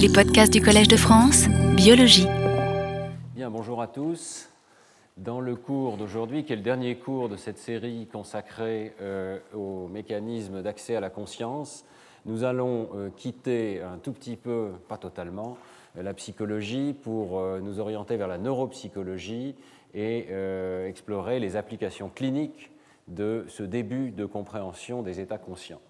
[0.00, 1.46] Les podcasts du Collège de France,
[1.76, 2.26] biologie.
[3.34, 4.48] Bien, bonjour à tous.
[5.18, 9.88] Dans le cours d'aujourd'hui, qui est le dernier cours de cette série consacrée euh, au
[9.88, 11.84] mécanisme d'accès à la conscience,
[12.24, 15.58] nous allons euh, quitter un tout petit peu, pas totalement,
[15.98, 19.54] euh, la psychologie pour nous orienter vers la neuropsychologie
[19.92, 20.28] et
[20.86, 22.70] explorer les applications cliniques
[23.08, 25.80] de ce début de compréhension des états conscients.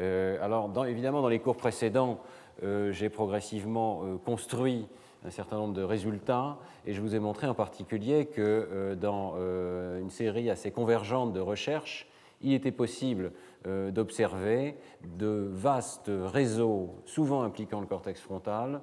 [0.00, 2.18] alors, évidemment, dans les cours précédents,
[2.62, 4.86] j'ai progressivement construit
[5.24, 9.34] un certain nombre de résultats et je vous ai montré en particulier que euh, dans
[9.36, 12.06] euh, une série assez convergente de recherches,
[12.42, 13.32] il était possible
[13.66, 14.76] euh, d'observer
[15.16, 18.80] de vastes réseaux, souvent impliquant le cortex frontal,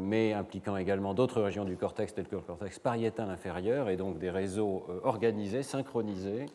[0.00, 4.18] mais impliquant également d'autres régions du cortex, telles que le cortex pariétal inférieur, et donc
[4.18, 6.46] des réseaux organisés, synchronisés,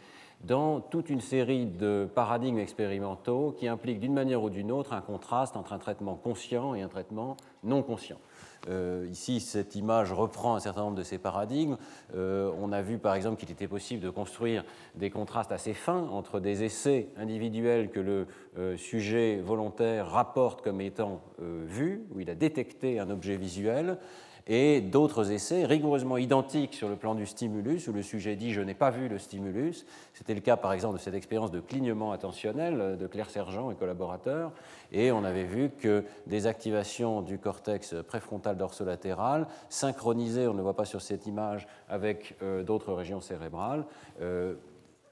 [0.42, 5.02] dans toute une série de paradigmes expérimentaux qui impliquent d'une manière ou d'une autre un
[5.02, 8.18] contraste entre un traitement conscient et un traitement non conscient.
[8.70, 11.78] Euh, ici, cette image reprend un certain nombre de ces paradigmes.
[12.16, 14.64] Euh, on a vu par exemple qu'il était possible de construire
[14.96, 20.82] des contrastes assez fins entre des essais individuels que le euh, sujet volontaire rapporte comme
[20.82, 23.98] étant vus, où il a détecté un objet visuel,
[24.48, 28.62] et d'autres essais rigoureusement identiques sur le plan du stimulus, où le sujet dit je
[28.62, 29.86] n'ai pas vu le stimulus.
[30.14, 33.76] C'était le cas par exemple de cette expérience de clignement attentionnel de Claire Sergent et
[33.76, 34.52] collaborateurs,
[34.92, 40.76] et on avait vu que des activations du cortex préfrontal dorsolatéral, synchronisées, on ne voit
[40.76, 43.86] pas sur cette image, avec euh, d'autres régions cérébrales,
[44.22, 44.56] euh,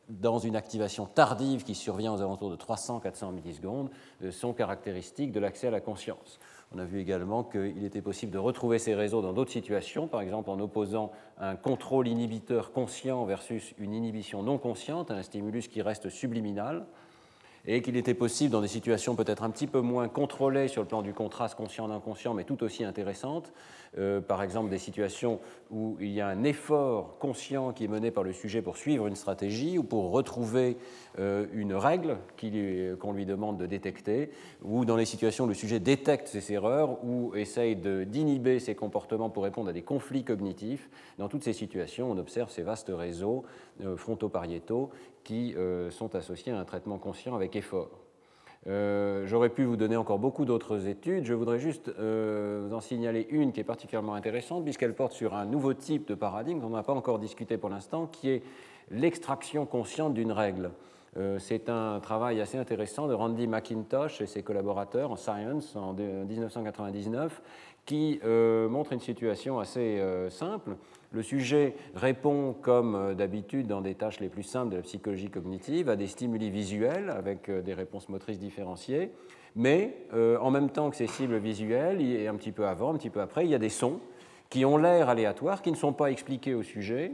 [0.10, 3.90] dans une activation tardive qui survient aux alentours de 300-400 millisecondes,
[4.24, 6.40] euh, sont caractéristiques de l'accès à la conscience.
[6.76, 10.20] On a vu également qu'il était possible de retrouver ces réseaux dans d'autres situations, par
[10.20, 11.10] exemple en opposant
[11.40, 16.86] un contrôle inhibiteur conscient versus une inhibition non consciente, un stimulus qui reste subliminal
[17.66, 20.88] et qu'il était possible, dans des situations peut-être un petit peu moins contrôlées sur le
[20.90, 23.54] plan du contraste conscient-inconscient, mais tout aussi intéressantes,
[23.98, 25.40] euh, par exemple des situations
[25.72, 29.08] où il y a un effort conscient qui est mené par le sujet pour suivre
[29.08, 30.78] une stratégie ou pour retrouver
[31.20, 32.18] euh, une règle
[33.00, 34.32] qu'on lui demande de détecter,
[34.64, 39.30] ou dans les situations où le sujet détecte ses erreurs ou essaye d'inhiber ses comportements
[39.30, 40.90] pour répondre à des conflits cognitifs.
[41.18, 43.44] Dans toutes ces situations, on observe ces vastes réseaux
[43.84, 44.90] euh, frontopariétaux
[45.24, 45.56] qui
[45.90, 48.05] sont associés à un traitement conscient avec effort.
[48.68, 51.26] Euh, j'aurais pu vous donner encore beaucoup d'autres études.
[51.26, 55.36] Je voudrais juste euh, vous en signaler une qui est particulièrement intéressante puisqu'elle porte sur
[55.36, 58.44] un nouveau type de paradigme dont on n'a pas encore discuté pour l'instant, qui est
[58.90, 60.72] l'extraction consciente d'une règle.
[61.18, 65.94] Euh, c'est un travail assez intéressant de Randy McIntosh et ses collaborateurs en Science en
[65.94, 67.42] 1999
[67.86, 70.76] qui montre une situation assez simple
[71.16, 75.30] le sujet répond, comme euh, d'habitude dans des tâches les plus simples de la psychologie
[75.30, 79.12] cognitive, à des stimuli visuels avec euh, des réponses motrices différenciées.
[79.56, 82.98] Mais euh, en même temps que ces cibles visuelles, et un petit peu avant, un
[82.98, 84.02] petit peu après, il y a des sons
[84.50, 87.14] qui ont l'air aléatoires, qui ne sont pas expliqués au sujet,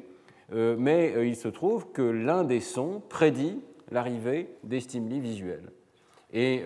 [0.53, 5.71] mais il se trouve que l'un des sons prédit l'arrivée des stimuli visuels.
[6.33, 6.61] Et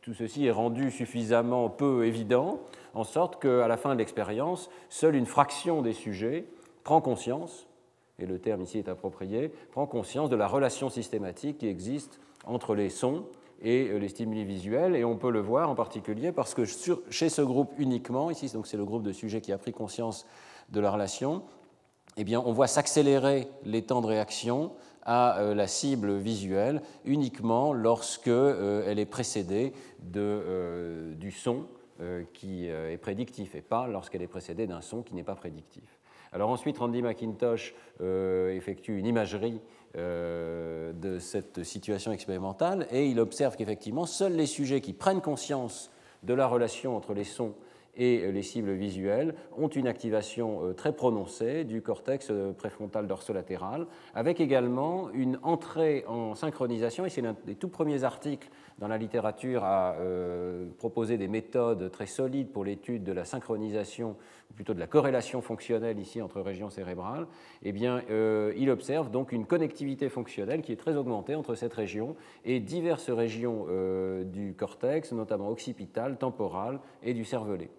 [0.00, 2.60] tout ceci est rendu suffisamment peu évident
[2.94, 6.46] en sorte qu'à la fin de l'expérience, seule une fraction des sujets
[6.84, 7.66] prend conscience,
[8.18, 12.74] et le terme ici est approprié, prend conscience de la relation systématique qui existe entre
[12.74, 13.26] les sons
[13.62, 14.94] et euh, les stimuli visuels.
[14.94, 16.64] Et on peut le voir en particulier parce que
[17.10, 20.26] chez ce groupe uniquement, ici donc c'est le groupe de sujets qui a pris conscience
[20.70, 21.42] de la relation,
[22.16, 24.72] eh bien, on voit s'accélérer les temps de réaction
[25.02, 31.66] à euh, la cible visuelle uniquement lorsqu'elle euh, est précédée de, du son
[32.32, 36.00] qui euh, est prédictif et pas lorsqu'elle est précédée d'un son qui n'est pas prédictif.
[36.32, 39.60] Alors ensuite, Randy McIntosh euh, effectue une imagerie
[39.96, 45.92] de cette situation expérimentale et il observe qu'effectivement, seuls les sujets qui prennent conscience
[46.24, 47.54] de la relation entre les sons
[47.96, 55.10] et les cibles visuelles ont une activation très prononcée du cortex préfrontal dorsolatéral, avec également
[55.12, 58.48] une entrée en synchronisation, et c'est l'un des tout premiers articles
[58.78, 64.16] dans la littérature a euh, proposé des méthodes très solides pour l'étude de la synchronisation,
[64.50, 67.26] ou plutôt de la corrélation fonctionnelle ici entre régions cérébrales,
[67.62, 71.74] eh bien, euh, il observe donc une connectivité fonctionnelle qui est très augmentée entre cette
[71.74, 77.70] région et diverses régions euh, du cortex, notamment occipital, temporal et du cervelet.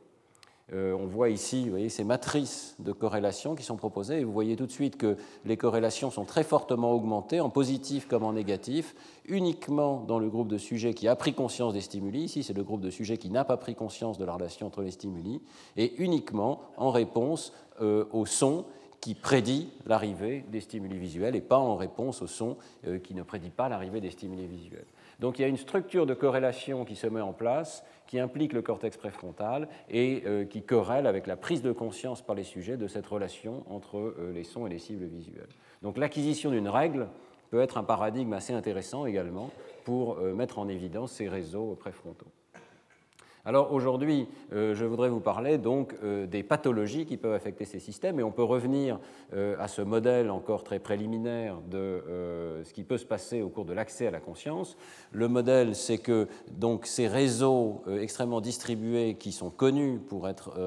[0.74, 4.56] Euh, on voit ici voyez, ces matrices de corrélation qui sont proposées et vous voyez
[4.56, 5.16] tout de suite que
[5.46, 8.96] les corrélations sont très fortement augmentées, en positif comme en négatif,
[9.26, 12.24] uniquement dans le groupe de sujets qui a pris conscience des stimuli.
[12.24, 14.82] Ici, c'est le groupe de sujets qui n'a pas pris conscience de la relation entre
[14.82, 15.40] les stimuli,
[15.78, 18.66] et uniquement en réponse euh, au son
[19.02, 22.58] qui prédit l'arrivée des stimuli visuels et pas en réponse au son
[22.88, 24.88] euh, qui ne prédit pas l'arrivée des stimuli visuels.
[25.20, 28.54] Donc il y a une structure de corrélation qui se met en place qui implique
[28.54, 32.78] le cortex préfrontal et euh, qui corrèle avec la prise de conscience par les sujets
[32.78, 35.50] de cette relation entre euh, les sons et les cibles visuelles.
[35.82, 37.08] Donc l'acquisition d'une règle
[37.50, 39.50] peut être un paradigme assez intéressant également
[39.84, 42.28] pour euh, mettre en évidence ces réseaux préfrontaux.
[43.48, 47.80] Alors aujourd'hui, euh, je voudrais vous parler donc euh, des pathologies qui peuvent affecter ces
[47.80, 49.00] systèmes et on peut revenir
[49.36, 53.66] euh, à ce modèle encore très préliminaire de ce qui peut se passer au cours
[53.66, 54.78] de l'accès à la conscience.
[55.12, 60.58] Le modèle, c'est que donc ces réseaux extrêmement distribués qui sont connus pour être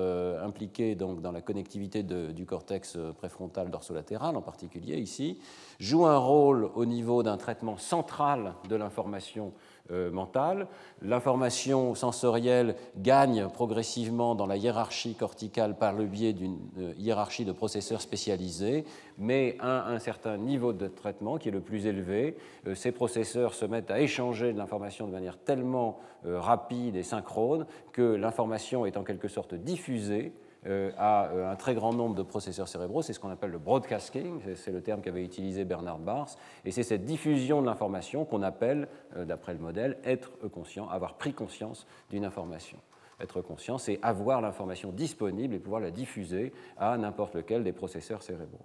[0.43, 5.39] impliqués donc dans la connectivité du cortex préfrontal dorsolatéral en particulier ici,
[5.81, 9.53] jouent un rôle au niveau d'un traitement central de l'information
[9.91, 10.67] euh, mentale.
[11.03, 17.53] L'information sensorielle gagne progressivement dans la hiérarchie corticale par le biais d'une euh, hiérarchie de
[17.53, 18.85] processeurs spécialisés,
[19.17, 22.37] mais à un certain niveau de traitement qui est le plus élevé,
[22.67, 27.65] euh, ces processeurs se mettent à échanger de l'information de manière tellement rapide et synchrone
[27.93, 32.23] que l'information est en quelque sorte diffusée euh, à euh, un très grand nombre de
[32.23, 33.03] processeurs cérébraux.
[33.03, 36.29] C'est ce qu'on appelle le broadcasting, c'est le terme qu'avait utilisé Bernard Bars.
[36.65, 41.15] Et c'est cette diffusion de l'information qu'on appelle, euh, d'après le modèle, être conscient, avoir
[41.15, 42.79] pris conscience d'une information.
[43.21, 48.23] Être conscient, c'est avoir l'information disponible et pouvoir la diffuser à n'importe lequel des processeurs
[48.23, 48.65] cérébraux.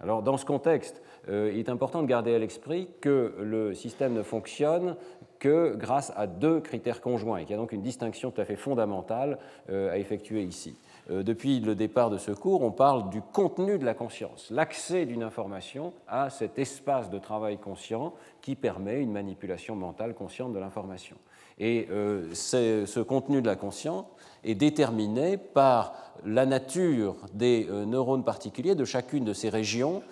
[0.00, 4.22] Alors, dans ce contexte, il est important de garder à l'esprit que le système ne
[4.22, 4.96] fonctionne
[5.38, 8.44] que grâce à deux critères conjoints et qu'il y a donc une distinction tout à
[8.44, 9.38] fait fondamentale
[9.70, 10.76] à effectuer ici.
[11.10, 15.04] Euh, depuis le départ de ce cours, on parle du contenu de la conscience, l'accès
[15.04, 20.58] d'une information à cet espace de travail conscient qui permet une manipulation mentale consciente de
[20.58, 21.16] l'information.
[21.58, 24.06] Et euh, ce contenu de la conscience
[24.44, 30.02] est déterminé par la nature des euh, neurones particuliers de chacune de ces régions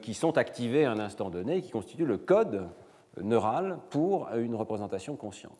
[0.00, 2.70] qui sont activées à un instant donné, qui constituent le code
[3.20, 5.52] neural pour une représentation consciente.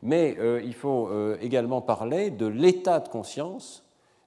[0.00, 0.34] Mais
[0.64, 1.10] il faut
[1.42, 3.84] également parler de l'état de conscience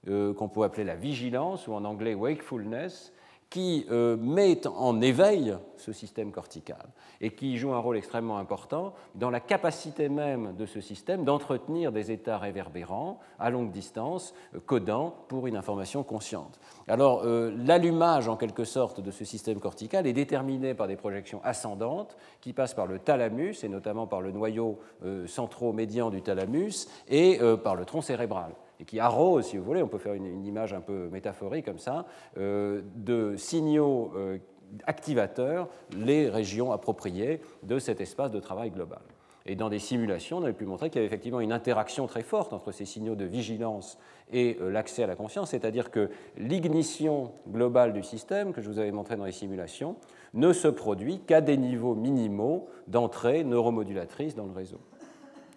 [0.10, 3.14] euh, qu'on peut appeler la vigilance ou en anglais wakefulness,
[3.50, 6.90] qui euh, met en éveil ce système cortical
[7.22, 11.94] et qui joue un rôle extrêmement important dans la capacité même de ce système d'entretenir
[11.94, 16.60] des états réverbérants à longue distance, euh, codant pour une information consciente.
[16.90, 22.18] Alors, l'allumage en quelque sorte de ce système cortical est déterminé par des projections ascendantes
[22.42, 24.80] qui passent par le thalamus et notamment par le noyau
[25.28, 28.52] centro-médian du thalamus et par le tronc cérébral
[28.86, 32.06] qui arrose, si vous voulez, on peut faire une, image un peu métaphorique comme ça,
[32.38, 34.38] euh, de signaux euh,
[34.86, 39.02] activateurs les régions appropriées de cet espace de travail global.
[39.46, 42.24] Et dans des simulations, on avait pu montrer qu'il y avait effectivement une interaction très
[42.24, 43.98] forte entre ces signaux de vigilance
[44.32, 48.80] et euh, l'accès à la conscience, c'est-à-dire que l'ignition globale du système, que je vous
[48.80, 49.98] avais montré dans les simulations,
[50.34, 54.80] ne se produit qu'à des niveaux minimaux d'entrée neuromodulatrice dans le réseau.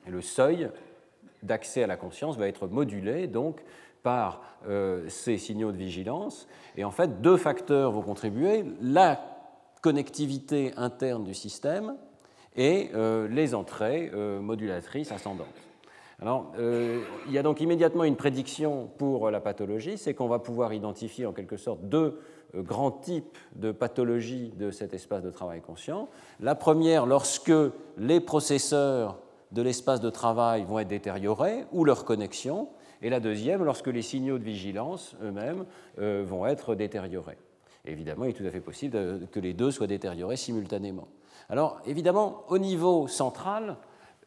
[0.06, 0.68] Et le seuil
[1.46, 3.62] d'accès à la conscience va être modulé donc
[4.06, 6.46] par euh, ces signaux de vigilance.
[6.76, 9.20] Et en fait, deux facteurs vont contribuer la
[9.82, 11.96] connectivité interne du système
[12.54, 15.48] et euh, les entrées euh, modulatrices ascendantes.
[16.22, 20.72] Alors, il y a donc immédiatement une prédiction pour la pathologie, c'est qu'on va pouvoir
[20.72, 22.20] identifier en quelque sorte deux
[22.54, 26.08] grands types de pathologies de cet espace de travail conscient.
[26.40, 27.52] La première, lorsque
[27.98, 29.18] les processeurs
[29.56, 32.68] de l'espace de travail vont être détériorés ou leur connexion,
[33.00, 35.64] et la deuxième lorsque les signaux de vigilance eux-mêmes
[35.98, 37.38] euh, vont être détériorés.
[37.86, 41.08] évidemment, il est tout à fait possible que les deux soient détériorés simultanément.
[41.48, 43.78] Alors, évidemment, au niveau central,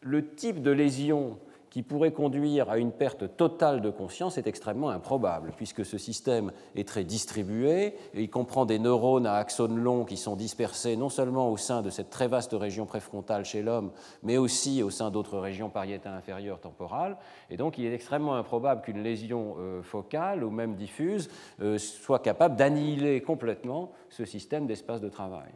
[0.02, 1.38] le type de lésion
[1.70, 6.52] qui pourrait conduire à une perte totale de conscience est extrêmement improbable, puisque ce système
[6.76, 11.10] est très distribué, et il comprend des neurones à axones longs qui sont dispersés non
[11.10, 13.92] seulement au sein de cette très vaste région préfrontale chez l'homme,
[14.24, 17.18] mais aussi au sein d'autres régions pariétales inférieures temporales.
[17.50, 21.30] Et donc il est extrêmement improbable qu'une lésion euh, focale ou même diffuse
[21.62, 25.50] euh, soit capable d'annihiler complètement ce système d'espace de travail.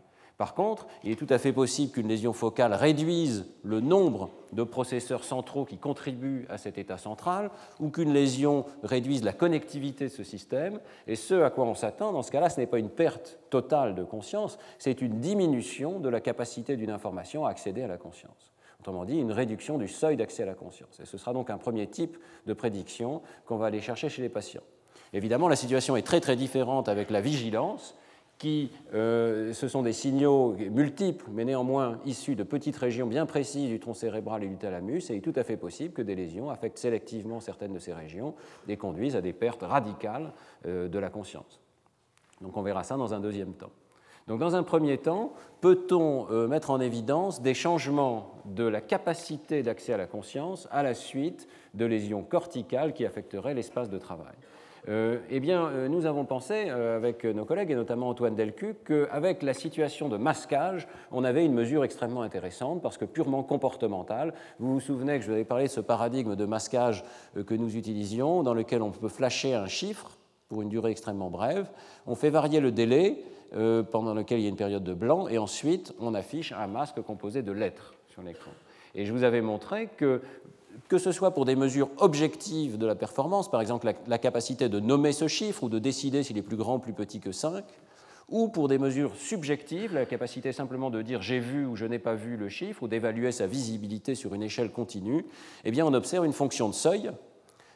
[0.44, 4.64] Par contre, il est tout à fait possible qu'une lésion focale réduise le nombre de
[4.64, 10.10] processeurs centraux qui contribuent à cet état central, ou qu'une lésion réduise la connectivité de
[10.10, 10.82] ce système.
[11.08, 13.96] Et ce à quoi on s'attend, dans ce cas-là, ce n'est pas une perte totale
[13.96, 18.52] de conscience, c'est une diminution de la capacité d'une information à accéder à la conscience.
[18.82, 21.00] Autrement dit, une réduction du seuil d'accès à la conscience.
[21.02, 24.28] Et ce sera donc un premier type de prédiction qu'on va aller chercher chez les
[24.28, 24.64] patients.
[25.14, 27.96] Évidemment, la situation est très très différente avec la vigilance,
[28.44, 33.70] qui, euh, ce sont des signaux multiples, mais néanmoins issus de petites régions bien précises
[33.70, 36.14] du tronc cérébral et du thalamus, et il est tout à fait possible que des
[36.14, 38.36] lésions affectent sélectivement certaines de ces régions
[38.68, 40.34] et conduisent à des pertes radicales
[40.66, 41.62] euh, de la conscience.
[42.42, 43.72] Donc on verra ça dans un deuxième temps.
[44.28, 49.64] Donc, dans un premier temps, peut-on euh, mettre en évidence des changements de la capacité
[49.64, 54.36] d'accès à la conscience à la suite de lésions corticales qui affecteraient l'espace de travail?
[54.88, 59.54] Eh bien, euh, nous avons pensé, avec nos collègues, et notamment Antoine Delcu, qu'avec la
[59.54, 64.34] situation de masquage, on avait une mesure extrêmement intéressante, parce que purement comportementale.
[64.60, 67.04] Vous vous souvenez que je vous avais parlé de ce paradigme de masquage
[67.46, 70.18] que nous utilisions, dans lequel on peut flasher un chiffre
[70.50, 71.70] pour une durée extrêmement brève.
[72.06, 73.24] On fait varier le délai,
[73.56, 76.66] euh, pendant lequel il y a une période de blanc, et ensuite on affiche un
[76.66, 78.50] masque composé de lettres sur l'écran.
[78.96, 80.22] Et je vous avais montré que
[80.88, 84.80] que ce soit pour des mesures objectives de la performance, par exemple la, capacité de
[84.80, 87.64] nommer ce chiffre ou de décider s'il est plus grand ou plus petit que 5,
[88.30, 92.00] ou pour des mesures subjectives, la capacité simplement de dire j'ai vu ou je n'ai
[92.00, 95.26] pas vu le chiffre, ou d'évaluer sa visibilité sur une échelle continue,
[95.66, 97.12] eh bien on observe une fonction de seuil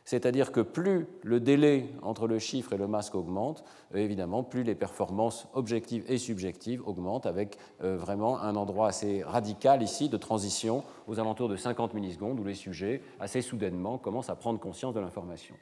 [0.08, 4.64] c'est-à-dire que plus le délai entre le chiffre et le masque augmente, euh, évidemment, plus
[4.64, 10.16] les performances objectives et subjectives augmentent, avec euh, vraiment un endroit assez radical ici de
[10.16, 14.94] transition aux alentours de 50 millisecondes, où les sujets, assez soudainement, commencent à prendre conscience
[14.94, 15.56] de l'information.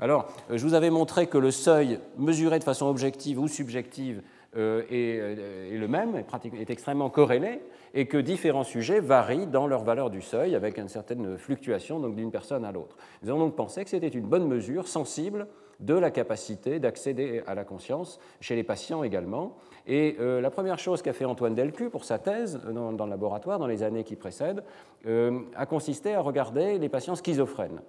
[0.00, 4.22] Alors, euh, je vous avais montré que le seuil mesuré de façon objective ou subjective
[4.56, 7.60] est, le même, est extrêmement corrélé,
[7.94, 12.30] et que différents sujets varient dans leur valeur du seuil avec une certaine fluctuation d'une
[12.30, 12.96] personne à l'autre.
[13.22, 15.46] Nous avons donc pensé que c'était une bonne mesure sensible
[15.80, 19.56] de la capacité d'accéder à la conscience chez les patients également.
[19.86, 23.10] Et euh, la première chose qu'a fait Antoine Delcu pour sa thèse euh, dans, le
[23.10, 24.62] laboratoire dans les années qui précèdent
[25.06, 27.80] euh, a consisté à regarder les patients schizophrènes.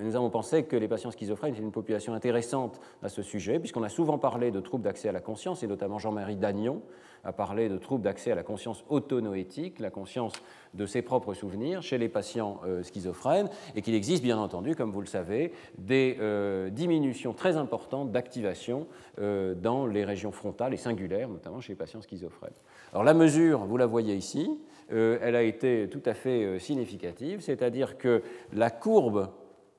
[0.00, 3.84] Nous avons pensé que les patients schizophrènes étaient une population intéressante à ce sujet, puisqu'on
[3.84, 6.82] a souvent parlé de troubles d'accès à la conscience, et notamment Jean-Marie Dagnon
[7.22, 10.34] a parlé de troubles d'accès à la conscience autonoétique, la conscience
[10.74, 14.90] de ses propres souvenirs chez les patients euh, schizophrènes, et qu'il existe bien entendu, comme
[14.90, 18.88] vous le savez, des euh, diminutions très importantes d'activation
[19.20, 22.50] euh, dans les régions frontales et singulaires, notamment chez les patients schizophrènes.
[22.92, 24.50] Alors la mesure, vous la voyez ici,
[24.90, 28.22] elle a été tout à fait significative, c'est-à-dire que
[28.52, 29.30] la courbe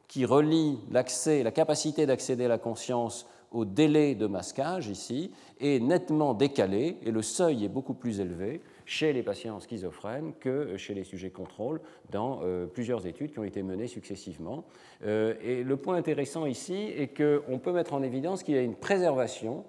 [0.07, 5.31] qui relie l'accès, la capacité d'accéder à la conscience au délai de masquage ici
[5.61, 10.75] est nettement décalé et le seuil est beaucoup plus élevé chez les patients schizophrènes que
[10.77, 11.79] chez les sujets contrôle
[12.11, 14.65] dans euh, plusieurs études qui ont été menées successivement.
[15.05, 18.61] Euh, et le point intéressant ici est qu'on peut mettre en évidence qu'il y a
[18.61, 19.63] une préservation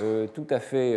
[0.00, 0.94] euh, tout à fait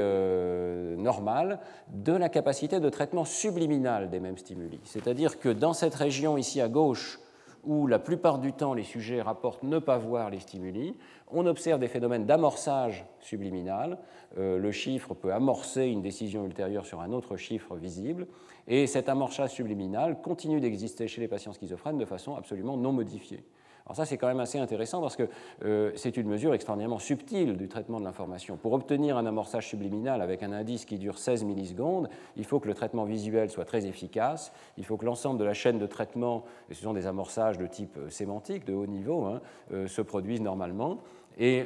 [0.97, 1.59] normale
[1.93, 4.79] de la capacité de traitement subliminal des mêmes stimuli.
[4.83, 7.19] C'est-à-dire que dans cette région ici à gauche,
[7.63, 10.95] où la plupart du temps les sujets rapportent ne pas voir les stimuli,
[11.29, 13.97] on observe des phénomènes d'amorçage subliminal.
[14.37, 18.27] Euh, le chiffre peut amorcer une décision ultérieure sur un autre chiffre visible,
[18.67, 23.43] et cet amorçage subliminal continue d'exister chez les patients schizophrènes de façon absolument non modifiée.
[23.93, 25.27] Ça, c'est quand même assez intéressant parce que
[25.65, 28.57] euh, c'est une mesure extraordinairement subtile du traitement de l'information.
[28.57, 32.67] Pour obtenir un amorçage subliminal avec un indice qui dure 16 millisecondes, il faut que
[32.67, 36.43] le traitement visuel soit très efficace, il faut que l'ensemble de la chaîne de traitement,
[36.69, 39.41] et ce sont des amorçages de type euh, sémantique, de haut niveau, hein,
[39.73, 40.99] euh, se produisent normalement.
[41.37, 41.65] Et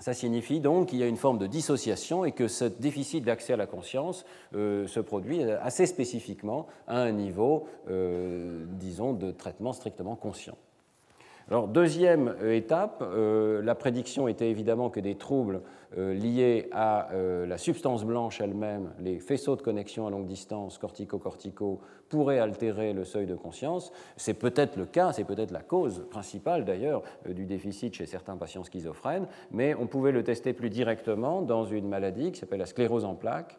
[0.00, 3.52] ça signifie donc qu'il y a une forme de dissociation et que ce déficit d'accès
[3.52, 10.56] à la conscience se produit assez spécifiquement à un niveau, disons, de traitement strictement conscient.
[11.50, 15.62] Alors, deuxième euh, étape, euh, la prédiction était évidemment que des troubles
[15.96, 17.08] euh, liés à
[17.46, 23.04] la substance blanche elle-même, les faisceaux de connexion à longue distance cortico-cortico, pourraient altérer le
[23.04, 23.92] seuil de conscience.
[24.18, 28.64] C'est peut-être le cas, c'est peut-être la cause principale d'ailleurs du déficit chez certains patients
[28.64, 33.06] schizophrènes, mais on pouvait le tester plus directement dans une maladie qui s'appelle la sclérose
[33.06, 33.58] en plaques,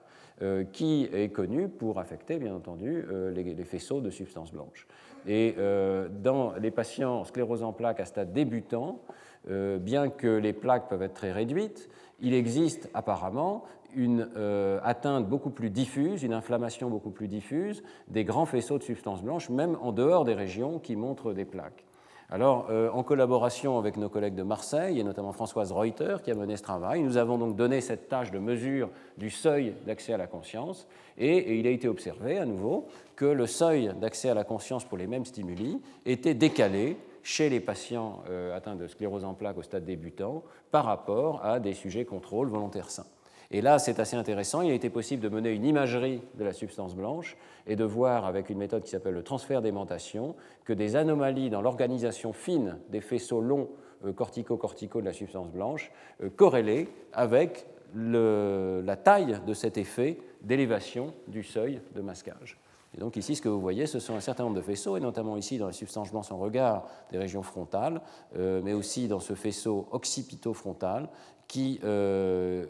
[0.72, 3.04] qui est connue pour affecter, bien entendu,
[3.34, 4.88] les faisceaux de substance blanche.
[5.28, 9.02] Et euh, dans les patients sclérose en plaques à stade débutant,
[9.50, 13.64] euh, bien que les plaques peuvent être très réduites, il existe apparemment
[13.96, 18.84] une euh, atteinte beaucoup plus diffuse, une inflammation beaucoup plus diffuse des grands faisceaux de
[18.84, 21.86] substances blanches, même en dehors des régions qui montrent des plaques.
[22.32, 26.36] Alors, euh, en collaboration avec nos collègues de Marseille, et notamment Françoise Reuter, qui a
[26.36, 30.18] mené ce travail, nous avons donc donné cette tâche de mesure du seuil d'accès à
[30.18, 34.44] la conscience, et, il a été observé à nouveau que le seuil d'accès à la
[34.44, 39.34] conscience pour les mêmes stimuli était décalé chez les patients euh, atteints de sclérose en
[39.34, 43.08] plaques au stade débutant par rapport à des sujets contrôle volontaires sains.
[43.52, 44.62] Et là, c'est assez intéressant.
[44.62, 48.26] Il a été possible de mener une imagerie de la substance blanche et de voir,
[48.26, 53.02] avec une méthode qui s'appelle le transfert d'aimantation, que des anomalies dans l'organisation fine des
[53.02, 53.70] faisceaux longs
[54.06, 55.92] euh, cortico-corticaux de la substance blanche
[56.22, 57.66] euh, corrélaient avec
[57.96, 62.60] la taille de cet effet d'élévation du seuil de masquage.
[62.96, 65.00] Et donc ici, ce que vous voyez, ce sont un certain nombre de faisceaux, et
[65.00, 68.02] notamment ici dans la substance blanche en regard des régions frontales,
[68.36, 71.10] euh, mais aussi dans ce faisceau occipito-frontal,
[71.50, 72.66] qui euh,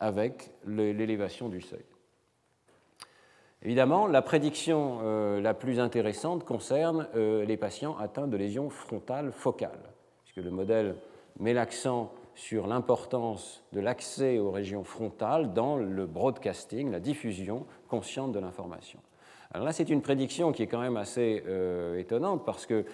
[0.00, 1.84] avec l'élévation du seuil.
[3.62, 9.32] Évidemment, la prédiction euh, la plus intéressante concerne euh, les patients atteints de lésions frontales
[9.32, 9.90] focales,
[10.22, 10.96] puisque le modèle
[11.40, 18.32] met l'accent sur l'importance de l'accès aux régions frontales dans le broadcasting, la diffusion consciente
[18.32, 19.00] de l'information.
[19.52, 22.84] Alors là, c'est une prédiction qui est quand même assez euh, étonnante parce que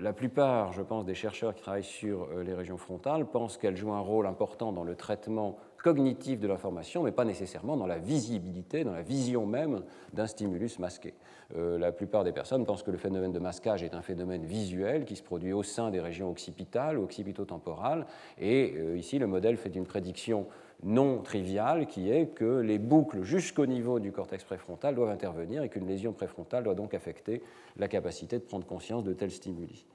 [0.00, 3.92] la plupart, je pense, des chercheurs qui travaillent sur les régions frontales pensent qu'elles jouent
[3.92, 8.84] un rôle important dans le traitement cognitif de l'information, mais pas nécessairement dans la visibilité,
[8.84, 9.82] dans la vision même
[10.12, 11.14] d'un stimulus masqué.
[11.56, 15.04] Euh, la plupart des personnes pensent que le phénomène de masquage est un phénomène visuel
[15.04, 18.06] qui se produit au sein des régions occipitales ou occipitotemporales,
[18.38, 20.46] et euh, ici le modèle fait une prédiction
[20.82, 25.68] non triviale qui est que les boucles jusqu'au niveau du cortex préfrontal doivent intervenir et
[25.68, 27.42] qu'une lésion préfrontale doit donc affecter
[27.76, 29.86] la capacité de prendre conscience de tels stimuli.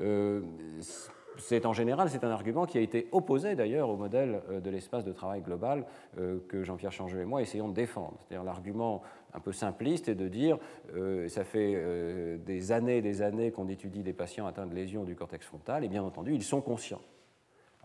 [0.00, 0.42] Euh,
[1.38, 4.70] c'est en général c'est un argument qui a été opposé d'ailleurs au modèle euh, de
[4.70, 5.86] l'espace de travail global
[6.18, 8.14] euh, que Jean-Pierre Changeux et moi essayons de défendre.
[8.20, 9.02] C'est-à-dire l'argument
[9.34, 10.58] un peu simpliste est de dire
[11.28, 15.14] ça fait des années et des années qu'on étudie les patients atteints de lésions du
[15.14, 17.00] cortex frontal et bien entendu ils sont conscients.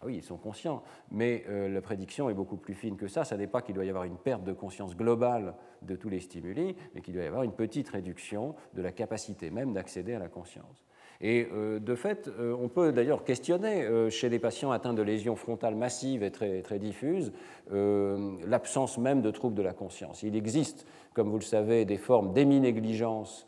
[0.04, 3.24] Ah oui, ils sont conscients, mais la prédiction est beaucoup plus fine que ça.
[3.24, 6.20] Ça n'est pas qu'il doit y avoir une perte de conscience globale de tous les
[6.20, 10.20] stimuli, mais qu'il doit y avoir une petite réduction de la capacité même d'accéder à
[10.20, 10.84] la conscience.
[11.22, 15.02] Et euh, de fait, euh, on peut d'ailleurs questionner euh, chez les patients atteints de
[15.02, 17.32] lésions frontales massives et très, très diffuses
[17.72, 20.22] l'absence même de troubles de la conscience.
[20.22, 23.48] Il existe, comme vous le savez, des formes d'émi-négligence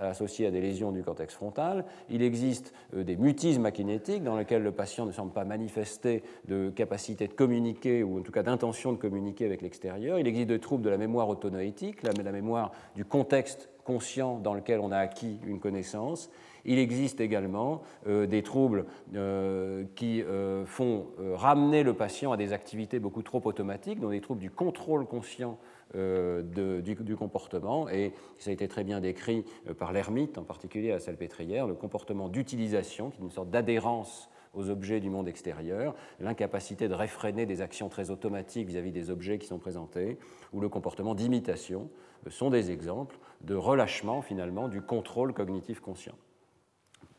[0.00, 1.84] associées à des lésions du cortex frontal.
[2.08, 7.28] Il existe des mutismes akinétiques dans lesquels le patient ne semble pas manifester de capacité
[7.28, 10.18] de communiquer ou en tout cas d'intention de communiquer avec l'extérieur.
[10.18, 14.80] Il existe des troubles de la mémoire autonoétique, la mémoire du contexte conscient dans lequel
[14.80, 16.30] on a acquis une connaissance.
[16.64, 18.84] Il existe également euh, des troubles
[19.14, 24.20] euh, qui euh, font ramener le patient à des activités beaucoup trop automatiques, dont des
[24.20, 25.58] troubles du contrôle conscient
[25.94, 27.88] du, comportement.
[27.88, 29.44] Et ça a été très bien décrit
[29.78, 34.28] par l'ermite, en particulier à la salpêtrière, le comportement d'utilisation, qui est une sorte d'adhérence
[34.52, 39.10] aux objets du monde extérieur, l'incapacité de réfréner des actions très automatiques vis-à-vis -vis des
[39.10, 40.18] objets qui sont présentés,
[40.52, 41.88] ou le comportement d'imitation,
[42.28, 46.14] sont des exemples de relâchement finalement du contrôle cognitif conscient.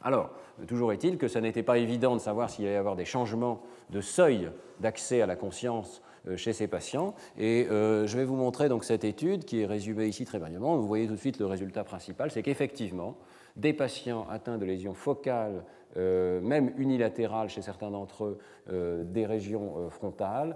[0.04, 0.32] Alors,
[0.68, 3.62] toujours est-il que ça n'était pas évident de savoir s'il allait y avoir des changements
[3.90, 7.14] de seuil d'accès à la conscience euh, chez ces patients.
[7.38, 10.78] Et euh, je vais vous montrer donc cette étude qui est résumée ici très brièvement.
[10.78, 13.18] Vous voyez tout de suite le résultat principal, c'est qu'effectivement,
[13.56, 15.64] des patients atteints de lésions focales,
[15.98, 18.38] euh, même unilatérales chez certains d'entre
[18.70, 20.56] eux, des régions frontales,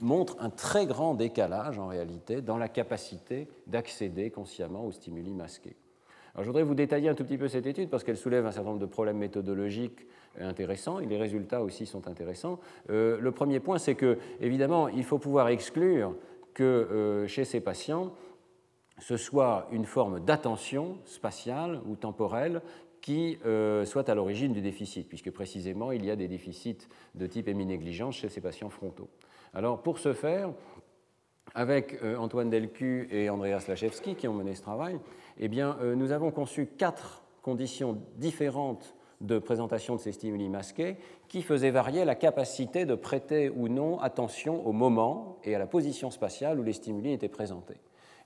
[0.00, 5.76] montrent un très grand décalage en réalité dans la capacité d'accéder consciemment aux stimuli masqués
[6.42, 8.70] je voudrais vous détailler un tout petit peu cette étude parce qu'elle soulève un certain
[8.70, 10.06] nombre de problèmes méthodologiques
[10.40, 12.58] intéressants et les résultats aussi sont intéressants.
[12.90, 16.14] Euh, le premier point, c'est que, évidemment, il faut pouvoir exclure
[16.54, 18.12] que euh, chez ces patients,
[18.98, 22.62] ce soit une forme d'attention spatiale ou temporelle
[23.00, 27.26] qui euh, soit à l'origine du déficit, puisque précisément il y a des déficits de
[27.26, 29.08] type héminégligence chez ces patients frontaux.
[29.54, 30.52] Alors pour ce faire,
[31.54, 34.98] avec Antoine Delcu et Andreas Lachewski qui ont mené ce travail,
[35.38, 40.96] eh bien, nous avons conçu quatre conditions différentes de présentation de ces stimuli masqués
[41.28, 45.66] qui faisaient varier la capacité de prêter ou non attention au moment et à la
[45.66, 47.76] position spatiale où les stimuli étaient présentés.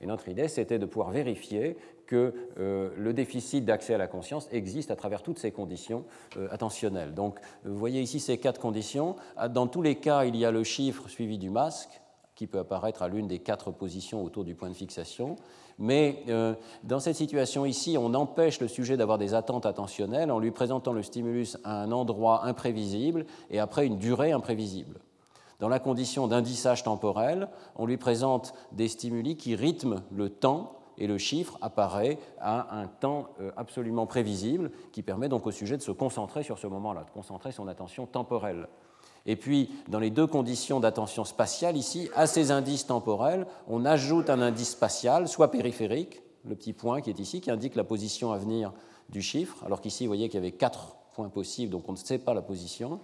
[0.03, 1.77] Et notre idée, c'était de pouvoir vérifier
[2.07, 6.05] que euh, le déficit d'accès à la conscience existe à travers toutes ces conditions
[6.37, 7.15] euh, attentionnelles.
[7.15, 9.15] Donc, vous voyez ici ces quatre conditions.
[9.51, 12.02] Dans tous les cas, il y a le chiffre suivi du masque
[12.43, 15.37] qui peut apparaître à l'une des quatre positions autour du point de fixation.
[15.79, 20.41] Mais euh, dans cette situation ici, on empêche le sujet d'avoir des attentes attentionnelles en
[20.41, 24.99] lui présentant le stimulus à un endroit imprévisible et après une durée imprévisible.
[25.61, 31.07] Dans la condition d'indissage temporel, on lui présente des stimuli qui rythment le temps et
[31.07, 35.83] le chiffre apparaît à un temps euh, absolument prévisible qui permet donc au sujet de
[35.83, 38.67] se concentrer sur ce moment-là, de concentrer son attention temporelle.
[39.27, 44.31] Et puis, dans les deux conditions d'attention spatiale, ici, à ces indices temporels, on ajoute
[44.31, 48.33] un indice spatial, soit périphérique, le petit point qui est ici, qui indique la position
[48.33, 48.73] à venir
[49.11, 51.97] du chiffre, alors qu'ici, vous voyez qu'il y avait quatre points possibles, donc on ne
[51.97, 53.01] sait pas la position,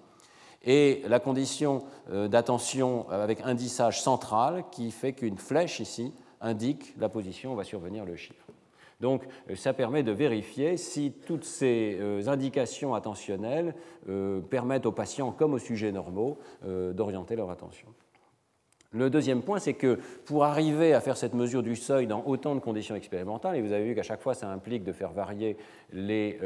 [0.65, 7.09] et la condition euh, d'attention avec indissage central, qui fait qu'une flèche ici indique la
[7.09, 8.48] position où va survenir le chiffre.
[9.01, 13.75] Donc euh, ça permet de vérifier si toutes ces euh, indications attentionnelles
[14.09, 17.89] euh, permettent aux patients comme aux sujets normaux d'orienter leur attention.
[18.93, 22.55] Le deuxième point, c'est que pour arriver à faire cette mesure du seuil dans autant
[22.55, 25.59] de conditions expérimentales, et vous avez vu qu'à chaque fois ça implique de faire varier
[25.93, 26.39] les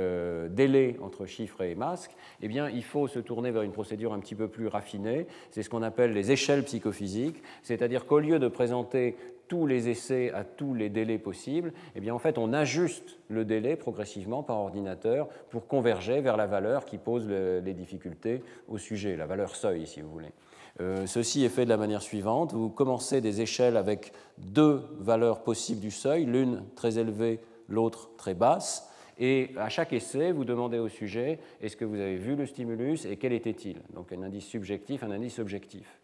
[0.50, 4.18] délais entre chiffres et masques, eh bien, il faut se tourner vers une procédure un
[4.18, 5.28] petit peu plus raffinée.
[5.52, 9.14] C'est ce qu'on appelle les échelles psychophysiques, c'est-à-dire qu'au lieu de présenter
[9.52, 13.44] tous les essais à tous les délais possibles, eh bien, en fait, on ajuste le
[13.44, 19.14] délai progressivement par ordinateur pour converger vers la valeur qui pose les difficultés au sujet,
[19.14, 20.32] la valeur seuil, si vous voulez.
[20.80, 22.54] Euh, ceci est fait de la manière suivante.
[22.54, 27.38] Vous commencez des échelles avec deux valeurs possibles du seuil, l'une très élevée,
[27.68, 28.90] l'autre très basse.
[29.18, 33.04] Et à chaque essai, vous demandez au sujet est-ce que vous avez vu le stimulus
[33.04, 33.82] et quel était-il?
[33.94, 35.98] Donc un indice subjectif, un indice objectif.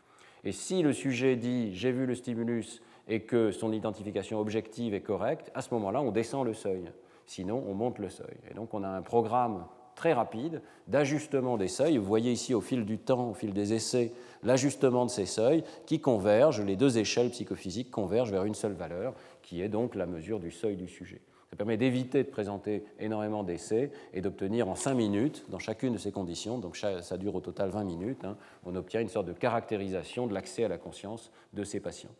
[0.44, 5.00] Et si le sujet dit j'ai vu le stimulus et que son identification objective est
[5.00, 6.90] correcte, à ce moment-là, on descend le seuil.
[7.26, 8.36] Sinon, on monte le seuil.
[8.50, 9.66] Et donc on a un programme
[9.98, 11.98] très rapide d'ajustement des seuils.
[11.98, 14.12] Vous voyez ici au fil du temps, au fil des essais,
[14.44, 19.14] l'ajustement de ces seuils qui convergent, les deux échelles psychophysiques convergent vers une seule valeur,
[19.42, 21.20] qui est donc la mesure du seuil du sujet.
[21.50, 25.98] Ça permet d'éviter de présenter énormément d'essais et d'obtenir en 5 minutes, dans chacune de
[25.98, 29.32] ces conditions, donc ça dure au total 20 minutes, hein, on obtient une sorte de
[29.32, 32.14] caractérisation de l'accès à la conscience de ces patients.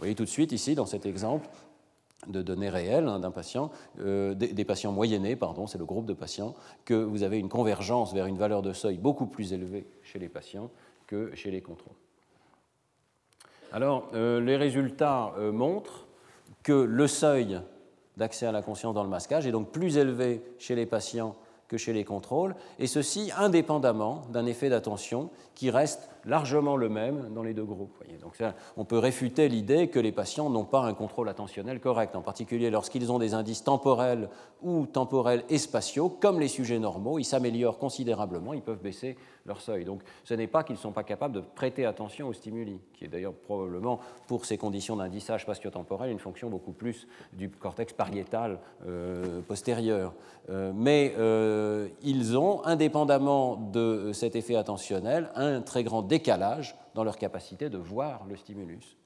[0.00, 1.46] Vous voyez tout de suite ici, dans cet exemple,
[2.26, 6.14] de données réelles hein, d'un patient, euh, des, patients moyennés, pardon, c'est le groupe de
[6.14, 6.54] patients,
[6.86, 10.30] que vous avez une convergence vers une valeur de seuil beaucoup plus élevée chez les
[10.30, 10.70] patients
[11.06, 11.92] que chez les contrôles.
[13.72, 16.06] Alors, euh, les résultats euh, montrent
[16.62, 17.60] que le seuil
[18.16, 21.36] d'accès à la conscience dans le masquage est donc plus élevé chez les patients
[21.68, 27.30] que chez les contrôles, et ceci indépendamment d'un effet d'attention qui reste largement le même
[27.34, 28.02] dans les deux groupes.
[28.20, 28.36] Donc
[28.76, 32.70] on peut réfuter l'idée que les patients n'ont pas un contrôle attentionnel correct, en particulier
[32.70, 34.28] lorsqu'ils ont des indices temporels
[34.62, 39.60] ou temporels et spatiaux, comme les sujets normaux, ils s'améliorent considérablement, ils peuvent baisser leur
[39.60, 39.84] seuil.
[39.84, 43.04] Donc ce n'est pas qu'ils ne sont pas capables de prêter attention aux stimuli, qui
[43.04, 48.58] est d'ailleurs probablement, pour ces conditions d'indissage spatio-temporel, une fonction beaucoup plus du cortex pariétal
[48.86, 50.12] euh, postérieur.
[50.50, 57.04] Euh, mais euh, ils ont, indépendamment de cet effet attentionnel, un très grand décalage dans
[57.04, 58.98] leur capacité de voir le stimulus.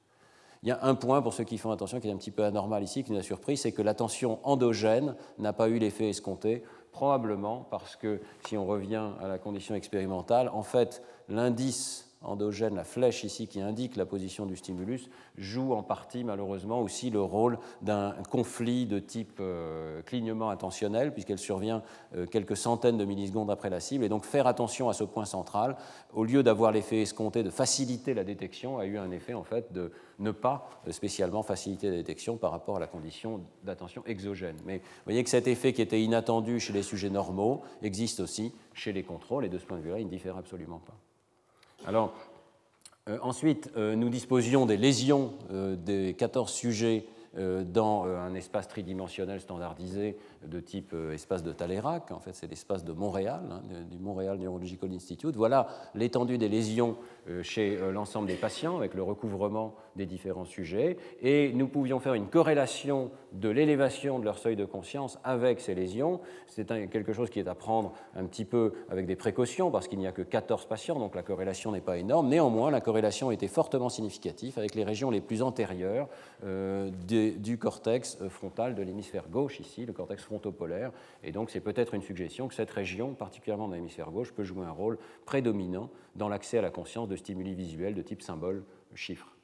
[0.64, 2.43] Il y a un point, pour ceux qui font attention, qui est un petit peu
[2.43, 6.64] anormal ici, qui nous a surpris, c'est que l'attention endogène n'a pas eu l'effet escompté,
[6.90, 12.85] probablement parce que, si on revient à la condition expérimentale, en fait, l'indice endogène, la
[12.85, 15.09] flèche ici qui indique la position du stimulus,
[15.39, 21.39] joue en partie malheureusement aussi le rôle d'un conflit de type euh, clignement intentionnel, puisqu'elle
[21.39, 21.83] survient
[22.15, 24.05] euh, quelques centaines de millisecondes après la cible.
[24.05, 25.77] Et donc faire attention à ce point central,
[26.13, 29.73] au lieu d'avoir l'effet escompté de faciliter la détection, a eu un effet en fait
[29.73, 34.57] de ne pas spécialement faciliter la détection par rapport à la condition d'attention exogène.
[34.65, 38.53] Mais vous voyez que cet effet qui était inattendu chez les sujets normaux existe aussi
[38.73, 40.97] chez les contrôles, et de ce point de vue-là, il ne diffère absolument pas.
[41.87, 42.14] Alors,
[43.11, 47.07] euh, ensuite, euh, nous disposions des lésions euh, des 14 sujets
[47.66, 50.16] dans un espace tridimensionnel standardisé
[50.47, 54.92] de type espace de Taleyrac, en fait c'est l'espace de Montréal, hein, du Montréal Neurological
[54.92, 55.35] Institute.
[55.35, 55.66] Voilà
[55.97, 56.97] l'étendue des lésions
[57.43, 60.97] chez euh, l'ensemble des patients avec le recouvrement des différents sujets.
[61.23, 65.75] Et nous pouvions faire une corrélation de l'élévation de leur seuil de conscience avec ces
[65.75, 66.21] lésions.
[66.47, 69.99] C'est quelque chose qui est à prendre un petit peu avec des précautions parce qu'il
[69.99, 72.29] n'y a que 14 patients, donc la corrélation n'est pas énorme.
[72.29, 76.09] Néanmoins, la corrélation était fortement significative avec les régions les plus antérieures
[76.43, 80.93] du cortex frontal de l'hémisphère gauche ici, le cortex frontopolaire.
[81.23, 84.65] Et donc, c'est peut-être une suggestion que cette région, particulièrement dans l'hémisphère gauche, peut jouer
[84.65, 89.35] un rôle prédominant dans l'accès à la conscience de stimuli visuels de type symbole, chiffre.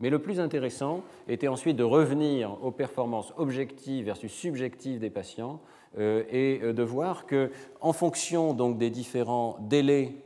[0.00, 5.60] Mais le plus intéressant était ensuite de revenir aux performances objectives versus subjectives des patients
[5.96, 10.16] euh, et euh, de voir que, en fonction donc des différents délais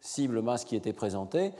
[0.00, 1.50] cible-masse qui étaient présentés,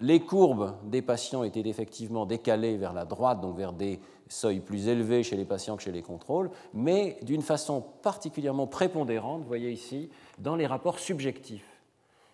[0.00, 4.88] les courbes des patients étaient effectivement décalées vers la droite, donc vers des seuils plus
[4.88, 9.70] élevés chez les patients que chez les contrôles, mais d'une façon particulièrement prépondérante, vous voyez
[9.70, 11.69] ici, dans les rapports subjectifs.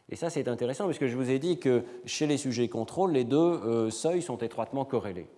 [0.08, 3.24] Et ça, c'est intéressant, puisque je vous ai dit que chez les sujets contrôles, les
[3.24, 5.28] deux euh, seuils sont étroitement corrélés.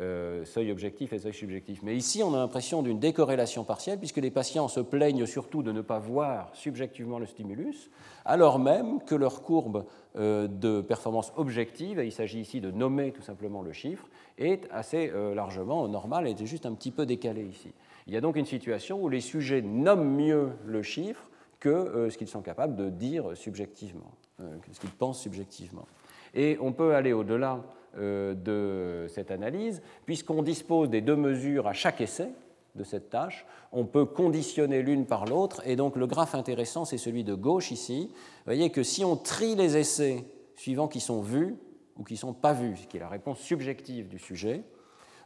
[0.00, 1.82] Euh, seuil objectif et seuil subjectif.
[1.82, 5.72] Mais ici, on a l'impression d'une décorrélation partielle, puisque les patients se plaignent surtout de
[5.72, 7.90] ne pas voir subjectivement le stimulus,
[8.24, 13.10] alors même que leur courbe euh, de performance objective, et il s'agit ici de nommer
[13.10, 14.06] tout simplement le chiffre,
[14.38, 17.72] est assez euh, largement normale, elle est juste un petit peu décalée ici.
[18.06, 21.28] Il y a donc une situation où les sujets nomment mieux le chiffre
[21.60, 25.86] que ce qu'ils sont capables de dire subjectivement, ce qu'ils pensent subjectivement.
[26.34, 27.62] Et on peut aller au-delà
[27.96, 32.28] euh, de cette analyse, puisqu'on dispose des deux mesures à chaque essai
[32.74, 36.98] de cette tâche, on peut conditionner l'une par l'autre, et donc le graphe intéressant, c'est
[36.98, 38.10] celui de gauche ici.
[38.12, 41.56] Vous voyez que si on trie les essais suivant qui sont vus,
[41.96, 44.62] ou qui ne sont pas vues, ce qui est la réponse subjective du sujet.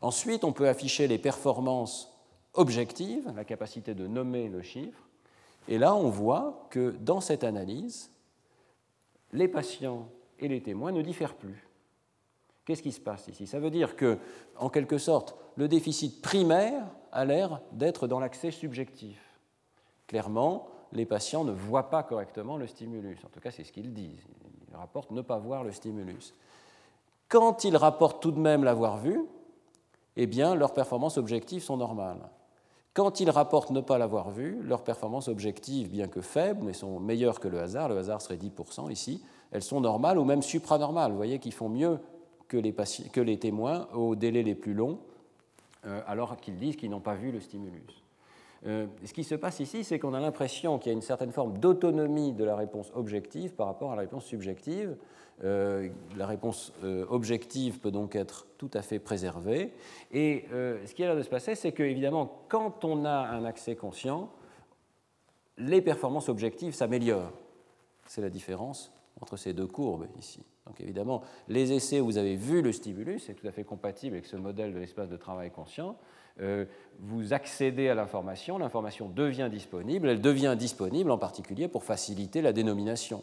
[0.01, 2.11] Ensuite, on peut afficher les performances
[2.55, 5.09] objectives, la capacité de nommer le chiffre.
[5.69, 8.11] Et là, on voit que dans cette analyse,
[9.33, 11.67] les patients et les témoins ne diffèrent plus.
[12.65, 13.47] Qu'est-ce qui se passe ici?
[13.47, 14.19] Ça veut dire que,
[14.57, 19.19] en quelque sorte, le déficit primaire a l'air d'être dans l'accès subjectif.
[20.07, 23.19] Clairement, les patients ne voient pas correctement le stimulus.
[23.25, 24.25] En tout cas, c'est ce qu'ils disent.
[24.71, 26.35] Ils rapportent ne pas voir le stimulus.
[27.29, 29.25] Quand ils rapportent tout de même l'avoir vu,
[30.17, 32.29] eh bien, leurs performances objectives sont normales.
[32.95, 37.01] Quand ils rapportent ne pas l'avoir vu, leurs performances objectives, bien que faibles, mais sont
[37.01, 41.11] meilleures que le hasard, le hasard serait 10% ici, elles sont normales ou même supranormales.
[41.11, 41.99] Vous voyez qu'ils font mieux
[42.49, 44.99] que les, témoins aux délais les plus longs,
[45.87, 48.03] euh, alors qu'ils disent qu'ils n'ont pas vu le stimulus.
[48.67, 51.33] Euh, ce qui se passe ici, c'est qu'on a l'impression qu'il y a une certaine
[51.33, 54.97] forme d'autonomie de la réponse objective par rapport à la réponse subjective.
[55.45, 59.73] Euh, la réponse euh, objective peut donc être tout à fait préservée.
[60.13, 63.45] Et ce qui a l'air de se passer, c'est que, évidemment, quand on a un
[63.45, 64.31] accès conscient,
[65.59, 67.33] les performances objectives s'améliorent.
[68.07, 70.45] C'est la différence entre ces deux courbes ici.
[70.67, 74.15] Donc évidemment, les essais où vous avez vu le stimulus, c'est tout à fait compatible
[74.15, 75.97] avec ce modèle de l'espace de travail conscient.
[76.41, 76.65] Euh,
[77.01, 82.53] vous accédez à l'information, l'information devient disponible, elle devient disponible en particulier pour faciliter la
[82.53, 83.23] dénomination.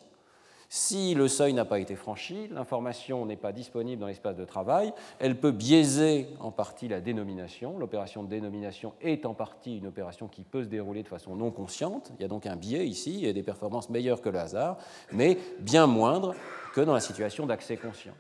[0.72, 4.94] Si le seuil n'a pas été franchi, l'information n'est pas disponible dans l'espace de travail,
[5.18, 7.80] elle peut biaiser en partie la dénomination.
[7.80, 11.50] L'opération de dénomination est en partie une opération qui peut se dérouler de façon non
[11.50, 12.12] consciente.
[12.20, 14.78] Il y a donc un biais ici, a des performances meilleures que le hasard,
[15.12, 16.36] mais bien moindres
[16.76, 18.14] que dans la situation d'accès conscient.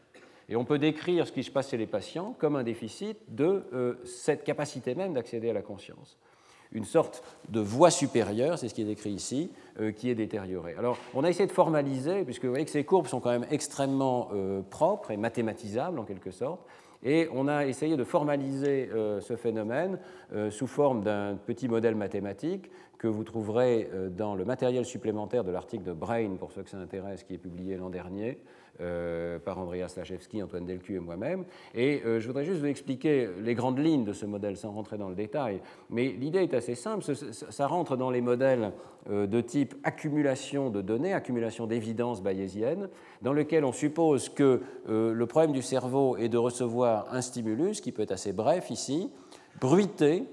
[0.49, 3.63] Et on peut décrire ce qui se passe chez les patients comme un déficit de
[3.73, 6.17] euh, cette capacité même d'accéder à la conscience.
[6.71, 10.75] Une sorte de voie supérieure, c'est ce qui est décrit ici, euh, qui est détériorée.
[10.77, 13.47] Alors, on a essayé de formaliser, puisque vous voyez que ces courbes sont quand même
[13.49, 16.61] extrêmement euh, propres et mathématisables en quelque sorte,
[17.01, 18.89] et on a essayé de formaliser
[19.21, 19.99] ce phénomène
[20.49, 25.85] sous forme d'un petit modèle mathématique que vous trouverez dans le matériel supplémentaire de l'article
[25.85, 28.37] de Brain, pour ceux que ça intéresse, qui est publié l'an dernier,
[28.81, 31.43] euh, par Andreas Lachewski, Antoine Delcu et moi-même.
[31.75, 34.97] Et euh, je voudrais juste vous expliquer les grandes lignes de ce modèle sans rentrer
[34.97, 35.59] dans le détail.
[35.89, 37.03] Mais l'idée est assez simple.
[37.03, 38.71] Ça rentre dans les modèles
[39.09, 42.87] euh, de type accumulation de données, accumulation d'évidences bayésiennes,
[43.21, 47.91] dans lequel on suppose que le problème du cerveau est de recevoir un stimulus, qui
[47.91, 49.11] peut être assez bref ici,
[49.59, 50.23] bruité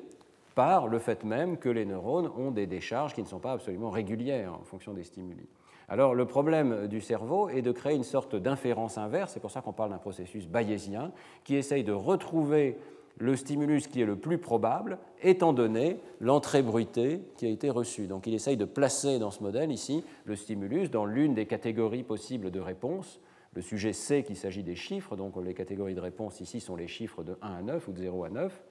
[0.55, 3.91] par le fait même que les neurones ont des décharges qui ne sont pas absolument
[3.91, 5.47] régulières en fonction des stimuli.
[5.89, 9.61] Alors le problème du cerveau est de créer une sorte d'inférence inverse, c'est pour ça
[9.61, 11.13] qu'on parle d'un processus bayésien,
[11.45, 12.77] qui essaye de retrouver
[13.19, 18.07] le stimulus qui est le plus probable, étant donné l'entrée bruitée qui a été reçue.
[18.07, 22.03] Donc il essaye de placer dans ce modèle ici le stimulus dans l'une des catégories
[22.03, 23.21] possibles de réponse.
[23.55, 26.89] Le sujet sait qu'il s'agit des chiffres, donc les catégories de réponse ici sont les
[26.89, 28.63] chiffres de 1 à 9 ou de 0 à 9.